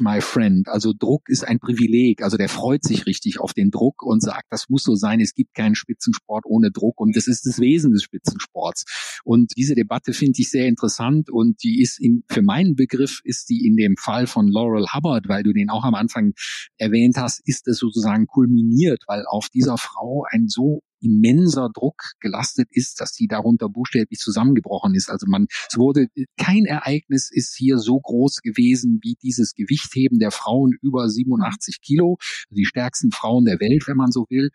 [0.00, 0.68] my friend.
[0.68, 2.22] Also Druck ist ein Privileg.
[2.22, 5.20] Also der freut sich richtig auf den Druck und sagt, das muss so sein.
[5.20, 9.20] Es gibt keinen Spitzensport ohne Druck und das ist das Wesen des Spitzensports.
[9.24, 13.48] Und diese Debatte finde ich sehr interessant und die ist in, für meinen Begriff ist
[13.48, 16.32] die in dem Fall von Laurel Hubbard, weil du den auch am Anfang
[16.76, 22.68] erwähnt hast, ist es sozusagen kulminiert, weil auf dieser Frau ein so immenser Druck gelastet
[22.70, 25.10] ist, dass sie darunter buchstäblich zusammengebrochen ist.
[25.10, 30.30] Also man, es wurde, kein Ereignis ist hier so groß gewesen wie dieses Gewichtheben der
[30.30, 32.18] Frauen über 87 Kilo,
[32.50, 34.50] die stärksten Frauen der Welt, wenn man so will.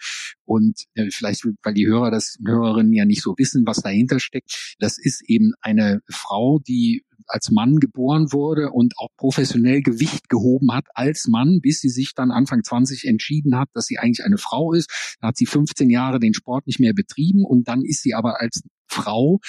[0.45, 4.75] Und äh, vielleicht, weil die Hörer das, Hörerinnen ja nicht so wissen, was dahinter steckt,
[4.79, 10.71] das ist eben eine Frau, die als Mann geboren wurde und auch professionell Gewicht gehoben
[10.71, 14.37] hat als Mann, bis sie sich dann Anfang 20 entschieden hat, dass sie eigentlich eine
[14.37, 15.17] Frau ist.
[15.21, 18.41] Da hat sie 15 Jahre den Sport nicht mehr betrieben und dann ist sie aber
[18.41, 19.39] als Frau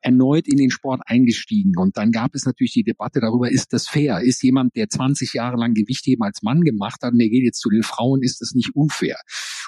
[0.00, 1.72] erneut in den Sport eingestiegen.
[1.76, 4.20] Und dann gab es natürlich die Debatte darüber, ist das fair?
[4.20, 7.60] Ist jemand, der 20 Jahre lang Gewichtheben als Mann gemacht hat und der geht jetzt
[7.60, 9.16] zu den Frauen, ist das nicht unfair?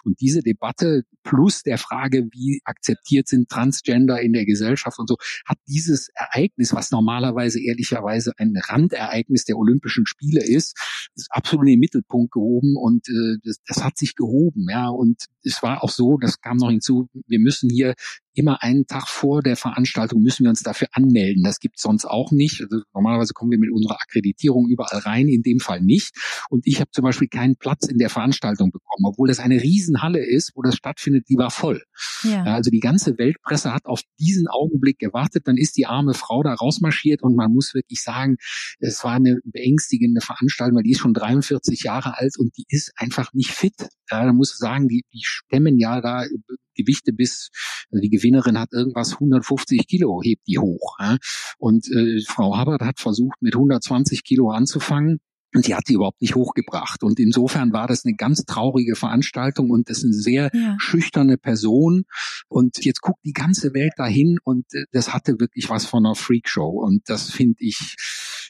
[0.04, 5.16] Und diese Debatte plus der Frage, wie akzeptiert sind Transgender in der Gesellschaft und so,
[5.44, 10.76] hat dieses Ereignis, was normalerweise ehrlicherweise ein Randereignis der Olympischen Spiele ist,
[11.14, 14.66] ist absolut in den Mittelpunkt gehoben und äh, das, das hat sich gehoben.
[14.70, 17.94] Ja, und es war auch so, das kam noch hinzu, wir müssen hier
[18.36, 21.42] immer einen Tag vor der Veranstaltung müssen wir uns dafür anmelden.
[21.42, 22.60] Das gibt sonst auch nicht.
[22.60, 26.14] Also normalerweise kommen wir mit unserer Akkreditierung überall rein, in dem Fall nicht.
[26.50, 30.24] Und ich habe zum Beispiel keinen Platz in der Veranstaltung bekommen, obwohl das eine Riesenhalle
[30.24, 31.82] ist, wo das stattfindet, die war voll.
[32.22, 32.44] Ja.
[32.44, 35.48] Also die ganze Weltpresse hat auf diesen Augenblick gewartet.
[35.48, 38.36] Dann ist die arme Frau da rausmarschiert und man muss wirklich sagen,
[38.78, 42.92] es war eine beängstigende Veranstaltung, weil die ist schon 43 Jahre alt und die ist
[42.96, 43.88] einfach nicht fit.
[44.10, 46.24] Ja, da muss sagen, die, die stemmen ja da
[46.76, 47.50] Gewichte bis,
[47.90, 50.96] also die Gewinnerin hat irgendwas 150 Kilo, hebt die hoch.
[51.00, 51.16] Ja?
[51.58, 55.18] Und äh, Frau Habert hat versucht, mit 120 Kilo anzufangen.
[55.54, 57.02] Und die hat die überhaupt nicht hochgebracht.
[57.02, 60.76] Und insofern war das eine ganz traurige Veranstaltung und das ist eine sehr ja.
[60.78, 62.04] schüchterne Person.
[62.48, 66.14] Und jetzt guckt die ganze Welt dahin und äh, das hatte wirklich was von einer
[66.14, 66.68] Freakshow.
[66.68, 67.96] Und das finde ich,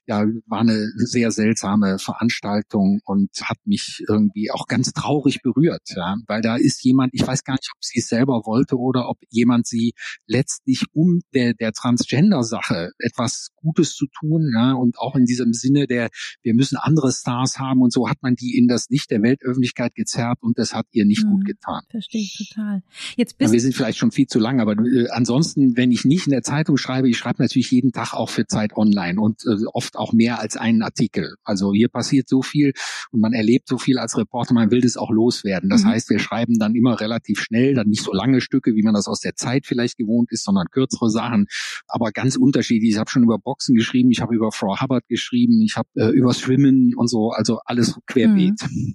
[0.07, 6.16] ja, war eine sehr seltsame Veranstaltung und hat mich irgendwie auch ganz traurig berührt, ja,
[6.27, 9.19] weil da ist jemand, ich weiß gar nicht, ob sie es selber wollte oder ob
[9.31, 9.95] jemand sie
[10.27, 15.87] letztlich um der, der Transgender-Sache etwas Gutes zu tun, ja, und auch in diesem Sinne
[15.87, 16.09] der,
[16.42, 19.95] wir müssen andere Stars haben und so hat man die in das Licht der Weltöffentlichkeit
[19.95, 21.83] gezerrt und das hat ihr nicht hm, gut getan.
[21.90, 22.83] Verstehe ich total.
[23.16, 26.05] Jetzt bist ja, wir sind vielleicht schon viel zu lang, aber äh, ansonsten, wenn ich
[26.05, 29.45] nicht in der Zeitung schreibe, ich schreibe natürlich jeden Tag auch für Zeit Online und
[29.47, 31.35] äh, oft auch mehr als einen Artikel.
[31.44, 32.72] Also hier passiert so viel
[33.11, 35.70] und man erlebt so viel als Reporter, man will das auch loswerden.
[35.70, 35.88] Das mhm.
[35.88, 39.09] heißt, wir schreiben dann immer relativ schnell, dann nicht so lange Stücke, wie man das
[39.09, 41.46] aus der Zeit vielleicht gewohnt ist, sondern kürzere Sachen,
[41.88, 42.92] aber ganz unterschiedlich.
[42.92, 46.11] Ich habe schon über Boxen geschrieben, ich habe über Frau Hubbard geschrieben, ich habe äh,
[46.11, 48.61] über Schwimmen und so, also alles querbeet.
[48.62, 48.94] Mhm.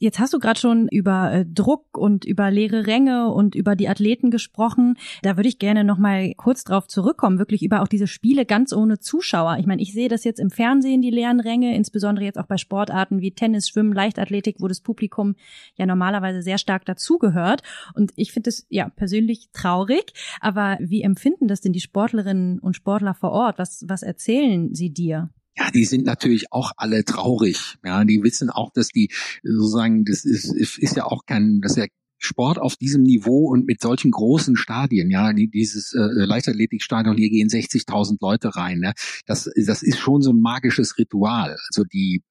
[0.00, 3.88] Jetzt hast du gerade schon über äh, Druck und über leere Ränge und über die
[3.88, 4.96] Athleten gesprochen.
[5.22, 8.72] Da würde ich gerne noch mal kurz drauf zurückkommen, wirklich über auch diese Spiele ganz
[8.72, 9.56] ohne Zuschauer.
[9.58, 12.58] Ich meine, ich sehe das jetzt im Fernsehen, die leeren Ränge, insbesondere jetzt auch bei
[12.58, 15.34] Sportarten wie Tennis, Schwimmen, Leichtathletik, wo das Publikum
[15.74, 17.62] ja normalerweise sehr stark dazugehört.
[17.94, 20.12] Und ich finde es ja persönlich traurig.
[20.40, 23.58] Aber wie empfinden das denn die Sportlerinnen und Sportler vor Ort?
[23.58, 25.30] Was, was erzählen sie dir?
[25.58, 27.76] Ja, die sind natürlich auch alle traurig.
[27.84, 29.10] Ja, die wissen auch, dass die
[29.42, 31.86] sozusagen, das ist, ist ja auch kein, das ist ja
[32.20, 37.48] Sport auf diesem Niveau und mit solchen großen Stadien, ja, dieses äh, Leichtathletikstadion, hier gehen
[37.48, 38.92] 60.000 Leute rein, ne?
[39.26, 41.56] das, das ist schon so ein magisches Ritual.
[41.68, 42.22] Also die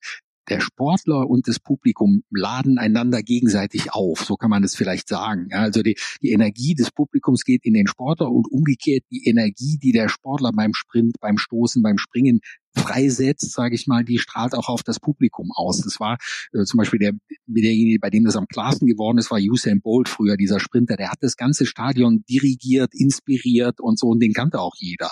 [0.49, 5.47] der Sportler und das Publikum laden einander gegenseitig auf, so kann man das vielleicht sagen.
[5.51, 9.77] Ja, also die, die Energie des Publikums geht in den Sportler und umgekehrt die Energie,
[9.77, 12.39] die der Sportler beim Sprint, beim Stoßen, beim Springen
[12.77, 15.81] freisetzt, sage ich mal, die strahlt auch auf das Publikum aus.
[15.81, 16.17] Das war
[16.53, 17.11] äh, zum Beispiel der,
[17.45, 20.95] derjenige, bei dem das am klarsten geworden ist, war Usain Bolt früher, dieser Sprinter.
[20.95, 25.11] Der hat das ganze Stadion dirigiert, inspiriert und so und den kannte auch jeder.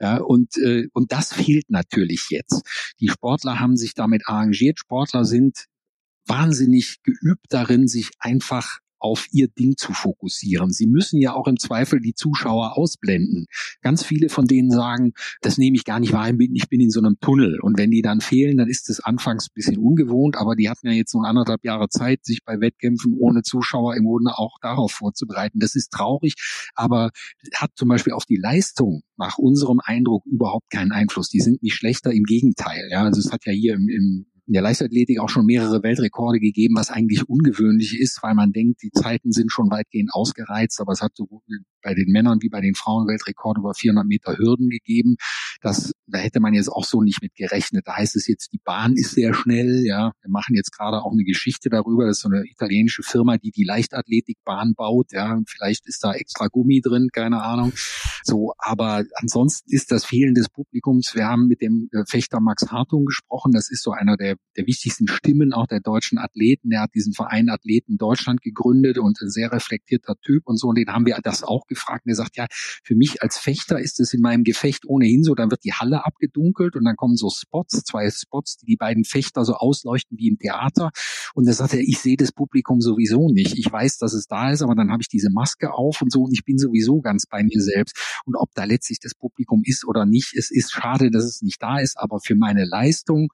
[0.00, 2.62] Ja, und, äh, und das fehlt natürlich jetzt.
[3.00, 4.78] Die Sportler haben sich damit arrangiert.
[4.78, 5.66] Sportler sind
[6.26, 10.70] wahnsinnig geübt darin, sich einfach auf ihr Ding zu fokussieren.
[10.70, 13.44] Sie müssen ja auch im Zweifel die Zuschauer ausblenden.
[13.82, 15.12] Ganz viele von denen sagen,
[15.42, 17.60] das nehme ich gar nicht wahr, ich bin in so einem Tunnel.
[17.60, 20.86] Und wenn die dann fehlen, dann ist es anfangs ein bisschen ungewohnt, aber die hatten
[20.86, 24.92] ja jetzt nur anderthalb Jahre Zeit, sich bei Wettkämpfen ohne Zuschauer im Grunde auch darauf
[24.92, 25.58] vorzubereiten.
[25.58, 26.36] Das ist traurig,
[26.74, 27.10] aber
[27.56, 31.28] hat zum Beispiel auf die Leistung nach unserem Eindruck überhaupt keinen Einfluss.
[31.28, 32.88] Die sind nicht schlechter, im Gegenteil.
[32.90, 36.38] Ja, also es hat ja hier im, im in der Leichtathletik auch schon mehrere Weltrekorde
[36.38, 40.92] gegeben, was eigentlich ungewöhnlich ist, weil man denkt, die Zeiten sind schon weitgehend ausgereizt, aber
[40.92, 41.40] es hat sowohl
[41.84, 45.16] bei den Männern wie bei den Frauen Weltrekorde über 400 Meter Hürden gegeben.
[45.60, 47.86] Das, da hätte man jetzt auch so nicht mit gerechnet.
[47.86, 50.12] Da heißt es jetzt, die Bahn ist sehr schnell, ja.
[50.22, 52.06] Wir machen jetzt gerade auch eine Geschichte darüber.
[52.06, 55.34] Das ist so eine italienische Firma, die die Leichtathletikbahn baut, ja.
[55.34, 57.72] Und vielleicht ist da extra Gummi drin, keine Ahnung.
[58.24, 61.14] So, aber ansonsten ist das Fehlen des Publikums.
[61.14, 63.52] Wir haben mit dem äh, Fechter Max Hartung gesprochen.
[63.52, 66.70] Das ist so einer der der, wichtigsten Stimmen auch der deutschen Athleten.
[66.70, 70.68] Der hat diesen Verein Athleten Deutschland gegründet und ein sehr reflektierter Typ und so.
[70.68, 72.06] Und den haben wir das auch gefragt.
[72.06, 75.34] Und er sagt, ja, für mich als Fechter ist es in meinem Gefecht ohnehin so,
[75.34, 79.04] dann wird die Halle abgedunkelt und dann kommen so Spots, zwei Spots, die die beiden
[79.04, 80.90] Fechter so ausleuchten wie im Theater.
[81.34, 83.56] Und er sagt er, ich sehe das Publikum sowieso nicht.
[83.56, 86.22] Ich weiß, dass es da ist, aber dann habe ich diese Maske auf und so
[86.22, 87.96] und ich bin sowieso ganz bei mir selbst.
[88.24, 91.62] Und ob da letztlich das Publikum ist oder nicht, es ist schade, dass es nicht
[91.62, 93.28] da ist, aber für meine Leistung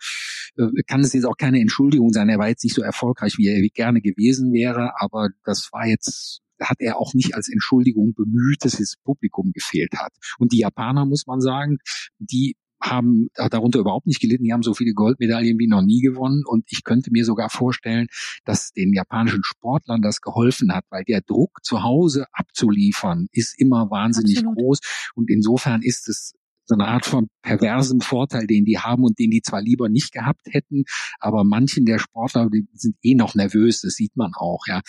[0.57, 2.29] äh, kann es jetzt auch keine Entschuldigung sein.
[2.29, 6.41] Er war jetzt nicht so erfolgreich, wie er gerne gewesen wäre, aber das war jetzt
[6.61, 10.13] hat er auch nicht als Entschuldigung bemüht, dass das Publikum gefehlt hat.
[10.39, 11.79] Und die Japaner, muss man sagen,
[12.19, 14.45] die haben darunter überhaupt nicht gelitten.
[14.45, 16.43] Die haben so viele Goldmedaillen wie noch nie gewonnen.
[16.45, 18.09] Und ich könnte mir sogar vorstellen,
[18.45, 23.91] dass den japanischen Sportlern das geholfen hat, weil der Druck zu Hause abzuliefern ist immer
[23.91, 24.59] wahnsinnig Absolut.
[24.59, 24.81] groß.
[25.15, 26.33] Und insofern ist es
[26.71, 30.13] so eine Art von perversem Vorteil, den die haben und den die zwar lieber nicht
[30.13, 30.85] gehabt hätten,
[31.19, 34.81] aber manchen der Sportler, sind eh noch nervös, das sieht man auch, ja,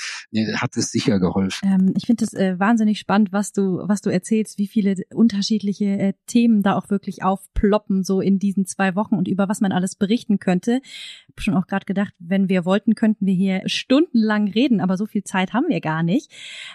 [0.57, 1.67] hat es sicher geholfen.
[1.67, 5.85] Ähm, ich finde es äh, wahnsinnig spannend, was du, was du erzählst, wie viele unterschiedliche
[5.85, 9.71] äh, Themen da auch wirklich aufploppen, so in diesen zwei Wochen und über was man
[9.71, 10.81] alles berichten könnte.
[11.31, 15.05] Habe schon auch gerade gedacht, wenn wir wollten, könnten wir hier stundenlang reden, aber so
[15.05, 16.29] viel Zeit haben wir gar nicht.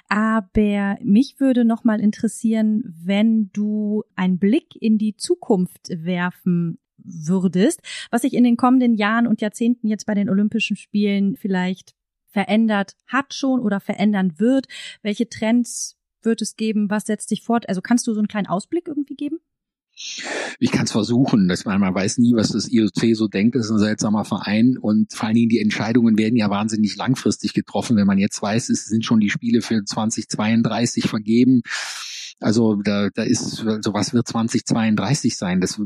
[0.09, 7.83] Aber mich würde noch mal interessieren, wenn du einen Blick in die Zukunft werfen würdest,
[8.11, 11.95] was sich in den kommenden Jahren und Jahrzehnten jetzt bei den Olympischen Spielen vielleicht
[12.27, 14.66] verändert hat schon oder verändern wird?
[15.03, 16.88] Welche Trends wird es geben?
[16.88, 17.69] Was setzt sich fort?
[17.69, 19.38] Also kannst du so einen kleinen Ausblick irgendwie geben?
[20.59, 23.66] Ich kann es versuchen, dass man, man weiß nie, was das IOC so denkt, das
[23.66, 27.96] ist ein seltsamer Verein und vor allen Dingen die Entscheidungen werden ja wahnsinnig langfristig getroffen.
[27.96, 31.62] Wenn man jetzt weiß, es sind schon die Spiele für 2032 vergeben,
[32.38, 35.61] also da, da ist, also was wird 2032 sein?
[35.61, 35.80] Das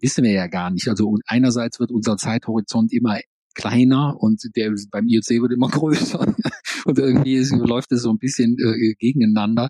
[0.00, 0.88] wissen wir ja gar nicht.
[0.88, 3.18] Also einerseits wird unser Zeithorizont immer
[3.54, 6.34] kleiner und der beim IOC wird immer größer.
[6.86, 9.68] Und irgendwie läuft es so ein bisschen äh, gegeneinander.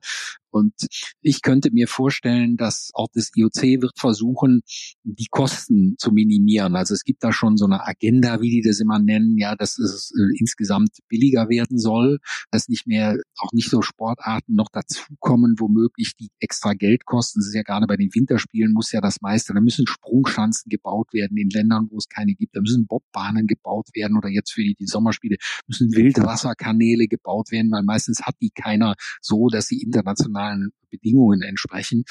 [0.57, 0.72] Und
[1.20, 4.62] ich könnte mir vorstellen, dass auch das IOC wird versuchen,
[5.05, 6.76] die Kosten zu minimieren.
[6.76, 9.79] Also es gibt da schon so eine Agenda, wie die das immer nennen, ja, dass
[9.79, 15.57] es äh, insgesamt billiger werden soll, dass nicht mehr, auch nicht so Sportarten noch dazukommen,
[15.59, 17.40] womöglich die extra Geld kosten.
[17.40, 19.52] Das ist ja gerade bei den Winterspielen muss ja das meiste.
[19.52, 22.57] Da müssen Sprungschanzen gebaut werden in Ländern, wo es keine gibt.
[22.57, 27.71] Da müssen Bobbahnen gebaut werden oder jetzt für die, die Sommerspiele müssen Wildwasserkanäle gebaut werden,
[27.71, 32.05] weil meistens hat die keiner so, dass sie international internationalen Bedingungen entsprechen.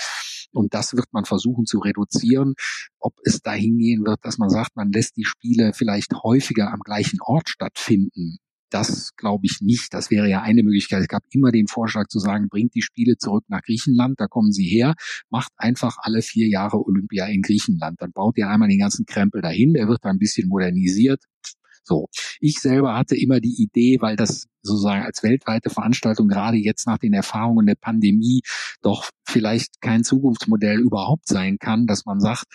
[0.52, 2.56] Und das wird man versuchen zu reduzieren.
[3.00, 6.80] Ob es dahin gehen wird, dass man sagt, man lässt die Spiele vielleicht häufiger am
[6.80, 8.38] gleichen Ort stattfinden.
[8.70, 9.94] Das glaube ich nicht.
[9.94, 11.02] Das wäre ja eine Möglichkeit.
[11.02, 14.52] Es gab immer den Vorschlag zu sagen, bringt die Spiele zurück nach Griechenland, da kommen
[14.52, 14.96] sie her,
[15.30, 18.02] macht einfach alle vier Jahre Olympia in Griechenland.
[18.02, 21.24] Dann baut ihr einmal den ganzen Krempel dahin, der wird dann ein bisschen modernisiert,
[21.86, 22.08] so.
[22.40, 26.98] Ich selber hatte immer die Idee, weil das sozusagen als weltweite Veranstaltung gerade jetzt nach
[26.98, 28.42] den Erfahrungen der Pandemie
[28.82, 32.46] doch vielleicht kein Zukunftsmodell überhaupt sein kann, dass man sagt,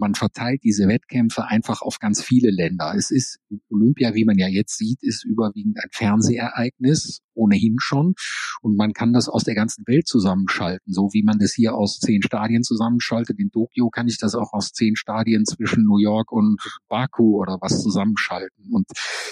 [0.00, 2.94] man verteilt diese Wettkämpfe einfach auf ganz viele Länder.
[2.96, 3.38] Es ist
[3.68, 8.14] Olympia, wie man ja jetzt sieht, ist überwiegend ein Fernsehereignis ohnehin schon.
[8.60, 10.92] Und man kann das aus der ganzen Welt zusammenschalten.
[10.92, 13.38] So wie man das hier aus zehn Stadien zusammenschaltet.
[13.38, 17.58] In Tokio kann ich das auch aus zehn Stadien zwischen New York und Baku oder
[17.60, 18.72] was zusammenschalten.
[18.72, 18.86] Und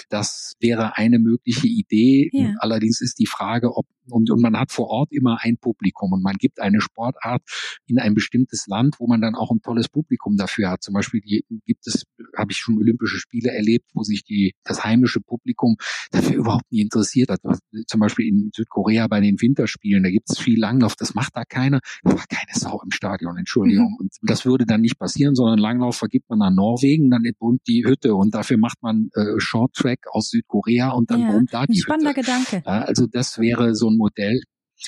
[0.09, 2.29] das wäre eine mögliche Idee.
[2.33, 2.53] Ja.
[2.59, 6.23] Allerdings ist die Frage, ob und, und man hat vor Ort immer ein Publikum und
[6.23, 7.41] man gibt eine Sportart
[7.87, 10.83] in ein bestimmtes Land, wo man dann auch ein tolles Publikum dafür hat.
[10.83, 12.05] Zum Beispiel die, gibt es,
[12.37, 15.77] habe ich schon Olympische Spiele erlebt, wo sich die das heimische Publikum
[16.11, 17.41] dafür überhaupt nie interessiert hat.
[17.87, 21.35] Zum zum Beispiel in Südkorea bei den Winterspielen, da gibt es viel Langlauf, das macht
[21.35, 21.81] da keiner.
[22.03, 23.91] Da war keine Sau im Stadion, Entschuldigung.
[23.91, 23.97] Mhm.
[23.99, 27.85] Und das würde dann nicht passieren, sondern Langlauf vergibt man an Norwegen, dann entbrummt die
[27.85, 31.65] Hütte und dafür macht man äh, Short Track aus Südkorea und dann ja, brummt da
[31.65, 32.21] die spannender Hütte.
[32.21, 32.63] Gedanke.
[32.65, 34.41] Ja, also das wäre so ein Modell.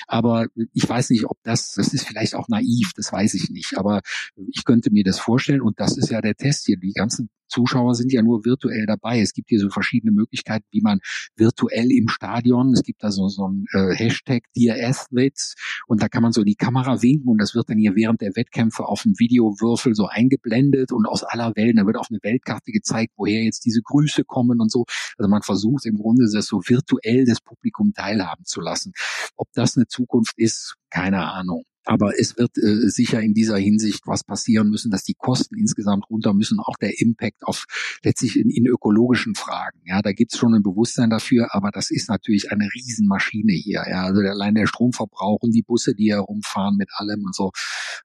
[0.08, 3.78] Aber ich weiß nicht, ob das, das ist vielleicht auch naiv, das weiß ich nicht.
[3.78, 4.00] Aber
[4.54, 6.78] ich könnte mir das vorstellen und das ist ja der Test hier.
[6.78, 9.22] Die ganzen Zuschauer sind ja nur virtuell dabei.
[9.22, 11.00] Es gibt hier so verschiedene Möglichkeiten, wie man
[11.36, 15.56] virtuell im Stadion, es gibt da so, so ein äh, Hashtag Dear Athletes
[15.88, 18.36] und da kann man so die Kamera winken und das wird dann hier während der
[18.36, 22.72] Wettkämpfe auf dem Videowürfel so eingeblendet und aus aller Welt, da wird auf eine Weltkarte
[22.72, 24.86] gezeigt, woher jetzt diese Grüße kommen und so.
[25.18, 28.94] Also man versucht im Grunde das so virtuell das Publikum teilhaben zu lassen.
[29.36, 31.64] Ob das eine Zukunft ist, keine Ahnung.
[31.86, 36.10] Aber es wird äh, sicher in dieser Hinsicht was passieren müssen, dass die Kosten insgesamt
[36.10, 37.66] runter müssen, auch der Impact auf
[38.04, 39.80] letztlich in, in ökologischen Fragen.
[39.86, 43.84] Ja, da gibt's schon ein Bewusstsein dafür, aber das ist natürlich eine Riesenmaschine hier.
[43.90, 47.52] Ja, also allein der Stromverbrauch und die Busse, die herumfahren mit allem und so.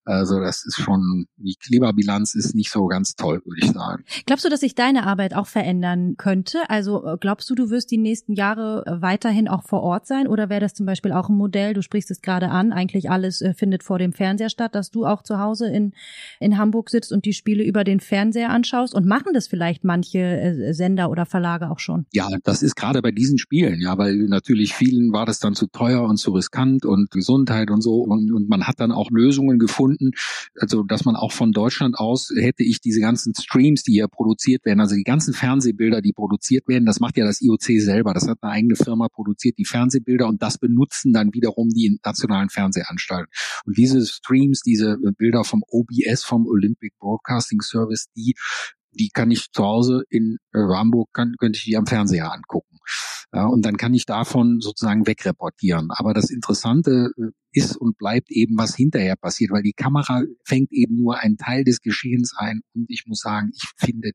[0.04, 4.04] Also das ist schon, die Klimabilanz ist nicht so ganz toll, würde ich sagen.
[4.24, 6.68] Glaubst du, dass sich deine Arbeit auch verändern könnte?
[6.68, 10.48] Also äh, glaubst du, du wirst die nächsten Jahre weiterhin auch vor Ort sein oder
[10.48, 11.74] wäre das zum Beispiel auch ein Modell?
[11.74, 15.06] Du sprichst es gerade an, eigentlich alles äh, findet vor dem Fernseher statt, dass du
[15.06, 15.92] auch zu Hause in,
[16.38, 20.20] in Hamburg sitzt und die Spiele über den Fernseher anschaust und machen das vielleicht manche
[20.20, 22.06] äh, Sender oder Verlage auch schon?
[22.12, 25.66] Ja, das ist gerade bei diesen Spielen, ja, weil natürlich vielen war das dann zu
[25.66, 29.58] teuer und zu riskant und Gesundheit und so und, und man hat dann auch Lösungen
[29.58, 30.12] gefunden,
[30.60, 34.64] also dass man auch von Deutschland aus hätte ich diese ganzen Streams, die hier produziert
[34.64, 38.28] werden, also die ganzen Fernsehbilder, die produziert werden, das macht ja das IOC selber, das
[38.28, 43.32] hat eine eigene Firma produziert, die Fernsehbilder und das benutzen dann wiederum die nationalen Fernsehanstalten.
[43.64, 48.34] Und diese Streams, diese Bilder vom OBS, vom Olympic Broadcasting Service, die
[48.98, 52.78] die kann ich zu Hause in äh, Hamburg, kann, könnte ich die am Fernseher angucken.
[53.32, 55.88] Ja, und dann kann ich davon sozusagen wegreportieren.
[55.90, 60.72] Aber das Interessante äh, ist und bleibt eben, was hinterher passiert, weil die Kamera fängt
[60.72, 62.60] eben nur einen Teil des Geschehens ein.
[62.74, 64.10] Und ich muss sagen, ich finde,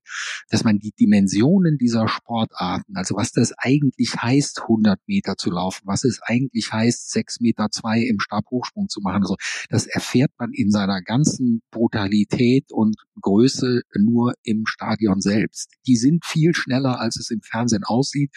[0.50, 5.82] dass man die Dimensionen dieser Sportarten, also was das eigentlich heißt, 100 Meter zu laufen,
[5.86, 9.36] was es eigentlich heißt, 6 Meter zwei im Stabhochsprung zu machen, also
[9.70, 15.72] das erfährt man in seiner ganzen Brutalität und Größe nur im Stadion selbst.
[15.88, 18.32] Die sind viel schneller, als es im Fernsehen aussieht.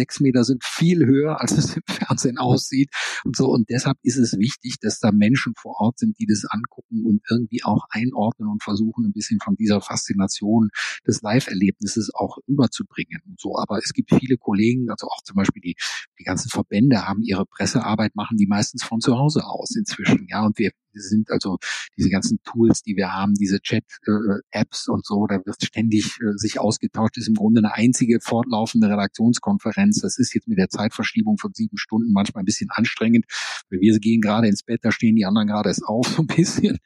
[0.00, 2.88] Sechs Meter sind viel höher, als es im Fernsehen aussieht
[3.22, 3.50] und so.
[3.50, 7.20] Und deshalb ist es wichtig, dass da Menschen vor Ort sind, die das angucken und
[7.28, 10.70] irgendwie auch einordnen und versuchen, ein bisschen von dieser Faszination
[11.06, 13.58] des Live-Erlebnisses auch überzubringen und so.
[13.58, 15.76] Aber es gibt viele Kollegen, also auch zum Beispiel die,
[16.18, 20.26] die ganzen Verbände haben ihre Pressearbeit, machen die meistens von zu Hause aus inzwischen.
[20.30, 21.58] Ja, und wir sind also
[21.96, 26.58] diese ganzen Tools, die wir haben, diese Chat-Apps und so, da wird ständig äh, sich
[26.58, 30.00] ausgetauscht, das ist im Grunde eine einzige fortlaufende Redaktionskonferenz.
[30.00, 33.26] Das ist jetzt mit der Zeitverschiebung von sieben Stunden manchmal ein bisschen anstrengend,
[33.70, 36.26] weil wir gehen gerade ins Bett, da stehen die anderen gerade erst auf, so ein
[36.26, 36.78] bisschen.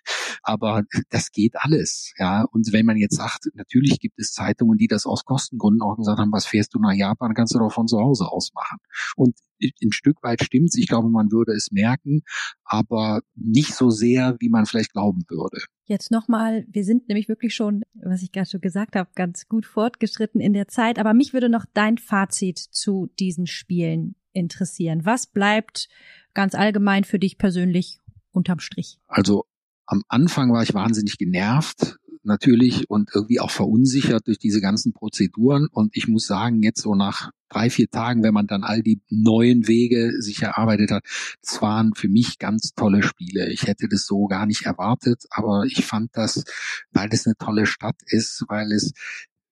[0.42, 2.44] Aber das geht alles, ja.
[2.50, 6.18] Und wenn man jetzt sagt, natürlich gibt es Zeitungen, die das aus Kostengründen auch gesagt
[6.18, 8.78] haben, was fährst du nach Japan, kannst du doch von zu Hause aus machen.
[9.16, 9.38] Und
[9.82, 10.76] ein Stück weit stimmt's.
[10.76, 12.22] Ich glaube, man würde es merken,
[12.64, 15.58] aber nicht so sehr, wie man vielleicht glauben würde.
[15.86, 19.66] Jetzt nochmal, wir sind nämlich wirklich schon, was ich gerade schon gesagt habe, ganz gut
[19.66, 20.98] fortgeschritten in der Zeit.
[20.98, 25.04] Aber mich würde noch dein Fazit zu diesen Spielen interessieren.
[25.04, 25.88] Was bleibt
[26.32, 28.00] ganz allgemein für dich persönlich
[28.32, 28.98] unterm Strich?
[29.06, 29.44] Also
[29.86, 35.68] am Anfang war ich wahnsinnig genervt, natürlich und irgendwie auch verunsichert durch diese ganzen Prozeduren.
[35.70, 39.00] Und ich muss sagen, jetzt so nach drei, vier Tagen, wenn man dann all die
[39.10, 41.04] neuen Wege sich erarbeitet hat,
[41.42, 43.52] das waren für mich ganz tolle Spiele.
[43.52, 46.44] Ich hätte das so gar nicht erwartet, aber ich fand das,
[46.92, 48.92] weil es eine tolle Stadt ist, weil es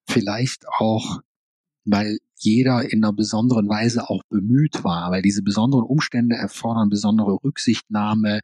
[0.07, 1.21] vielleicht auch
[1.85, 7.39] weil jeder in einer besonderen Weise auch bemüht war, weil diese besonderen Umstände erfordern besondere
[7.43, 8.41] Rücksichtnahme,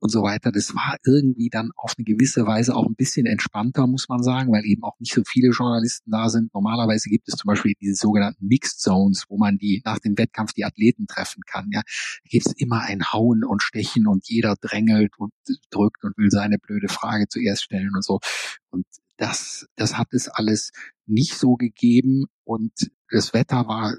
[0.00, 0.52] und so weiter.
[0.52, 4.52] Das war irgendwie dann auf eine gewisse Weise auch ein bisschen entspannter, muss man sagen,
[4.52, 6.52] weil eben auch nicht so viele Journalisten da sind.
[6.54, 10.52] Normalerweise gibt es zum Beispiel diese sogenannten Mixed Zones, wo man die nach dem Wettkampf
[10.52, 11.68] die Athleten treffen kann.
[11.72, 15.32] Ja, da gibt es immer ein Hauen und Stechen und jeder drängelt und
[15.70, 18.20] drückt und will seine blöde Frage zuerst stellen und so.
[18.70, 18.86] Und
[19.16, 20.70] das, das hat es alles
[21.06, 22.72] nicht so gegeben und
[23.10, 23.96] das Wetter war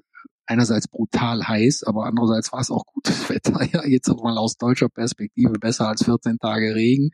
[0.50, 3.64] einerseits brutal heiß, aber andererseits war es auch gutes Wetter.
[3.72, 7.12] Ja, jetzt auch mal aus deutscher Perspektive besser als 14 Tage Regen.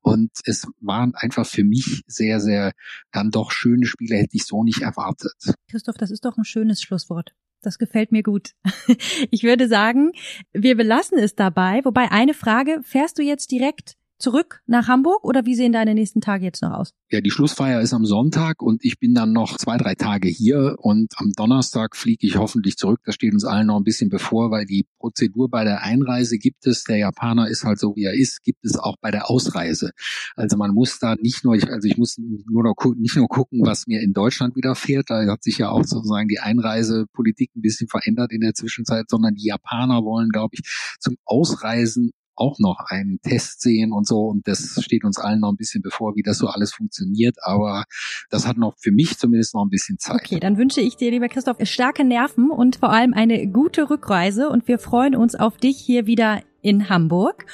[0.00, 2.72] Und es waren einfach für mich sehr, sehr
[3.12, 5.34] dann doch schöne Spiele, hätte ich so nicht erwartet.
[5.70, 7.34] Christoph, das ist doch ein schönes Schlusswort.
[7.62, 8.52] Das gefällt mir gut.
[9.30, 10.12] Ich würde sagen,
[10.52, 11.80] wir belassen es dabei.
[11.84, 16.20] Wobei eine Frage, fährst du jetzt direkt zurück nach Hamburg oder wie sehen deine nächsten
[16.20, 16.92] Tage jetzt noch aus?
[17.10, 20.76] Ja, die Schlussfeier ist am Sonntag und ich bin dann noch zwei, drei Tage hier
[20.78, 23.00] und am Donnerstag fliege ich hoffentlich zurück.
[23.04, 26.66] Das steht uns allen noch ein bisschen bevor, weil die Prozedur bei der Einreise gibt
[26.66, 29.90] es, der Japaner ist halt so wie er ist, gibt es auch bei der Ausreise.
[30.36, 33.86] Also man muss da nicht nur, also ich muss nur noch nicht nur gucken, was
[33.86, 38.32] mir in Deutschland widerfährt, da hat sich ja auch sozusagen die Einreisepolitik ein bisschen verändert
[38.32, 40.62] in der Zwischenzeit, sondern die Japaner wollen, glaube ich,
[41.00, 44.26] zum Ausreisen auch noch einen Test sehen und so.
[44.26, 47.36] Und das steht uns allen noch ein bisschen bevor, wie das so alles funktioniert.
[47.42, 47.84] Aber
[48.30, 50.20] das hat noch für mich zumindest noch ein bisschen Zeit.
[50.22, 54.48] Okay, dann wünsche ich dir, lieber Christoph, starke Nerven und vor allem eine gute Rückreise.
[54.48, 57.46] Und wir freuen uns auf dich hier wieder in Hamburg.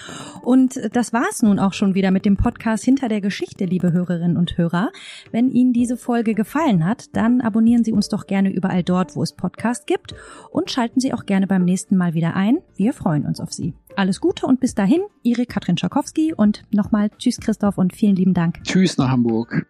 [0.42, 4.36] Und das war's nun auch schon wieder mit dem Podcast Hinter der Geschichte, liebe Hörerinnen
[4.36, 4.90] und Hörer.
[5.30, 9.22] Wenn Ihnen diese Folge gefallen hat, dann abonnieren Sie uns doch gerne überall dort, wo
[9.22, 10.14] es Podcast gibt
[10.50, 12.58] und schalten Sie auch gerne beim nächsten Mal wieder ein.
[12.76, 13.74] Wir freuen uns auf Sie.
[13.96, 18.34] Alles Gute und bis dahin, Ihre Katrin Schakowski und nochmal Tschüss Christoph und vielen lieben
[18.34, 18.62] Dank.
[18.62, 19.66] Tschüss nach Hamburg.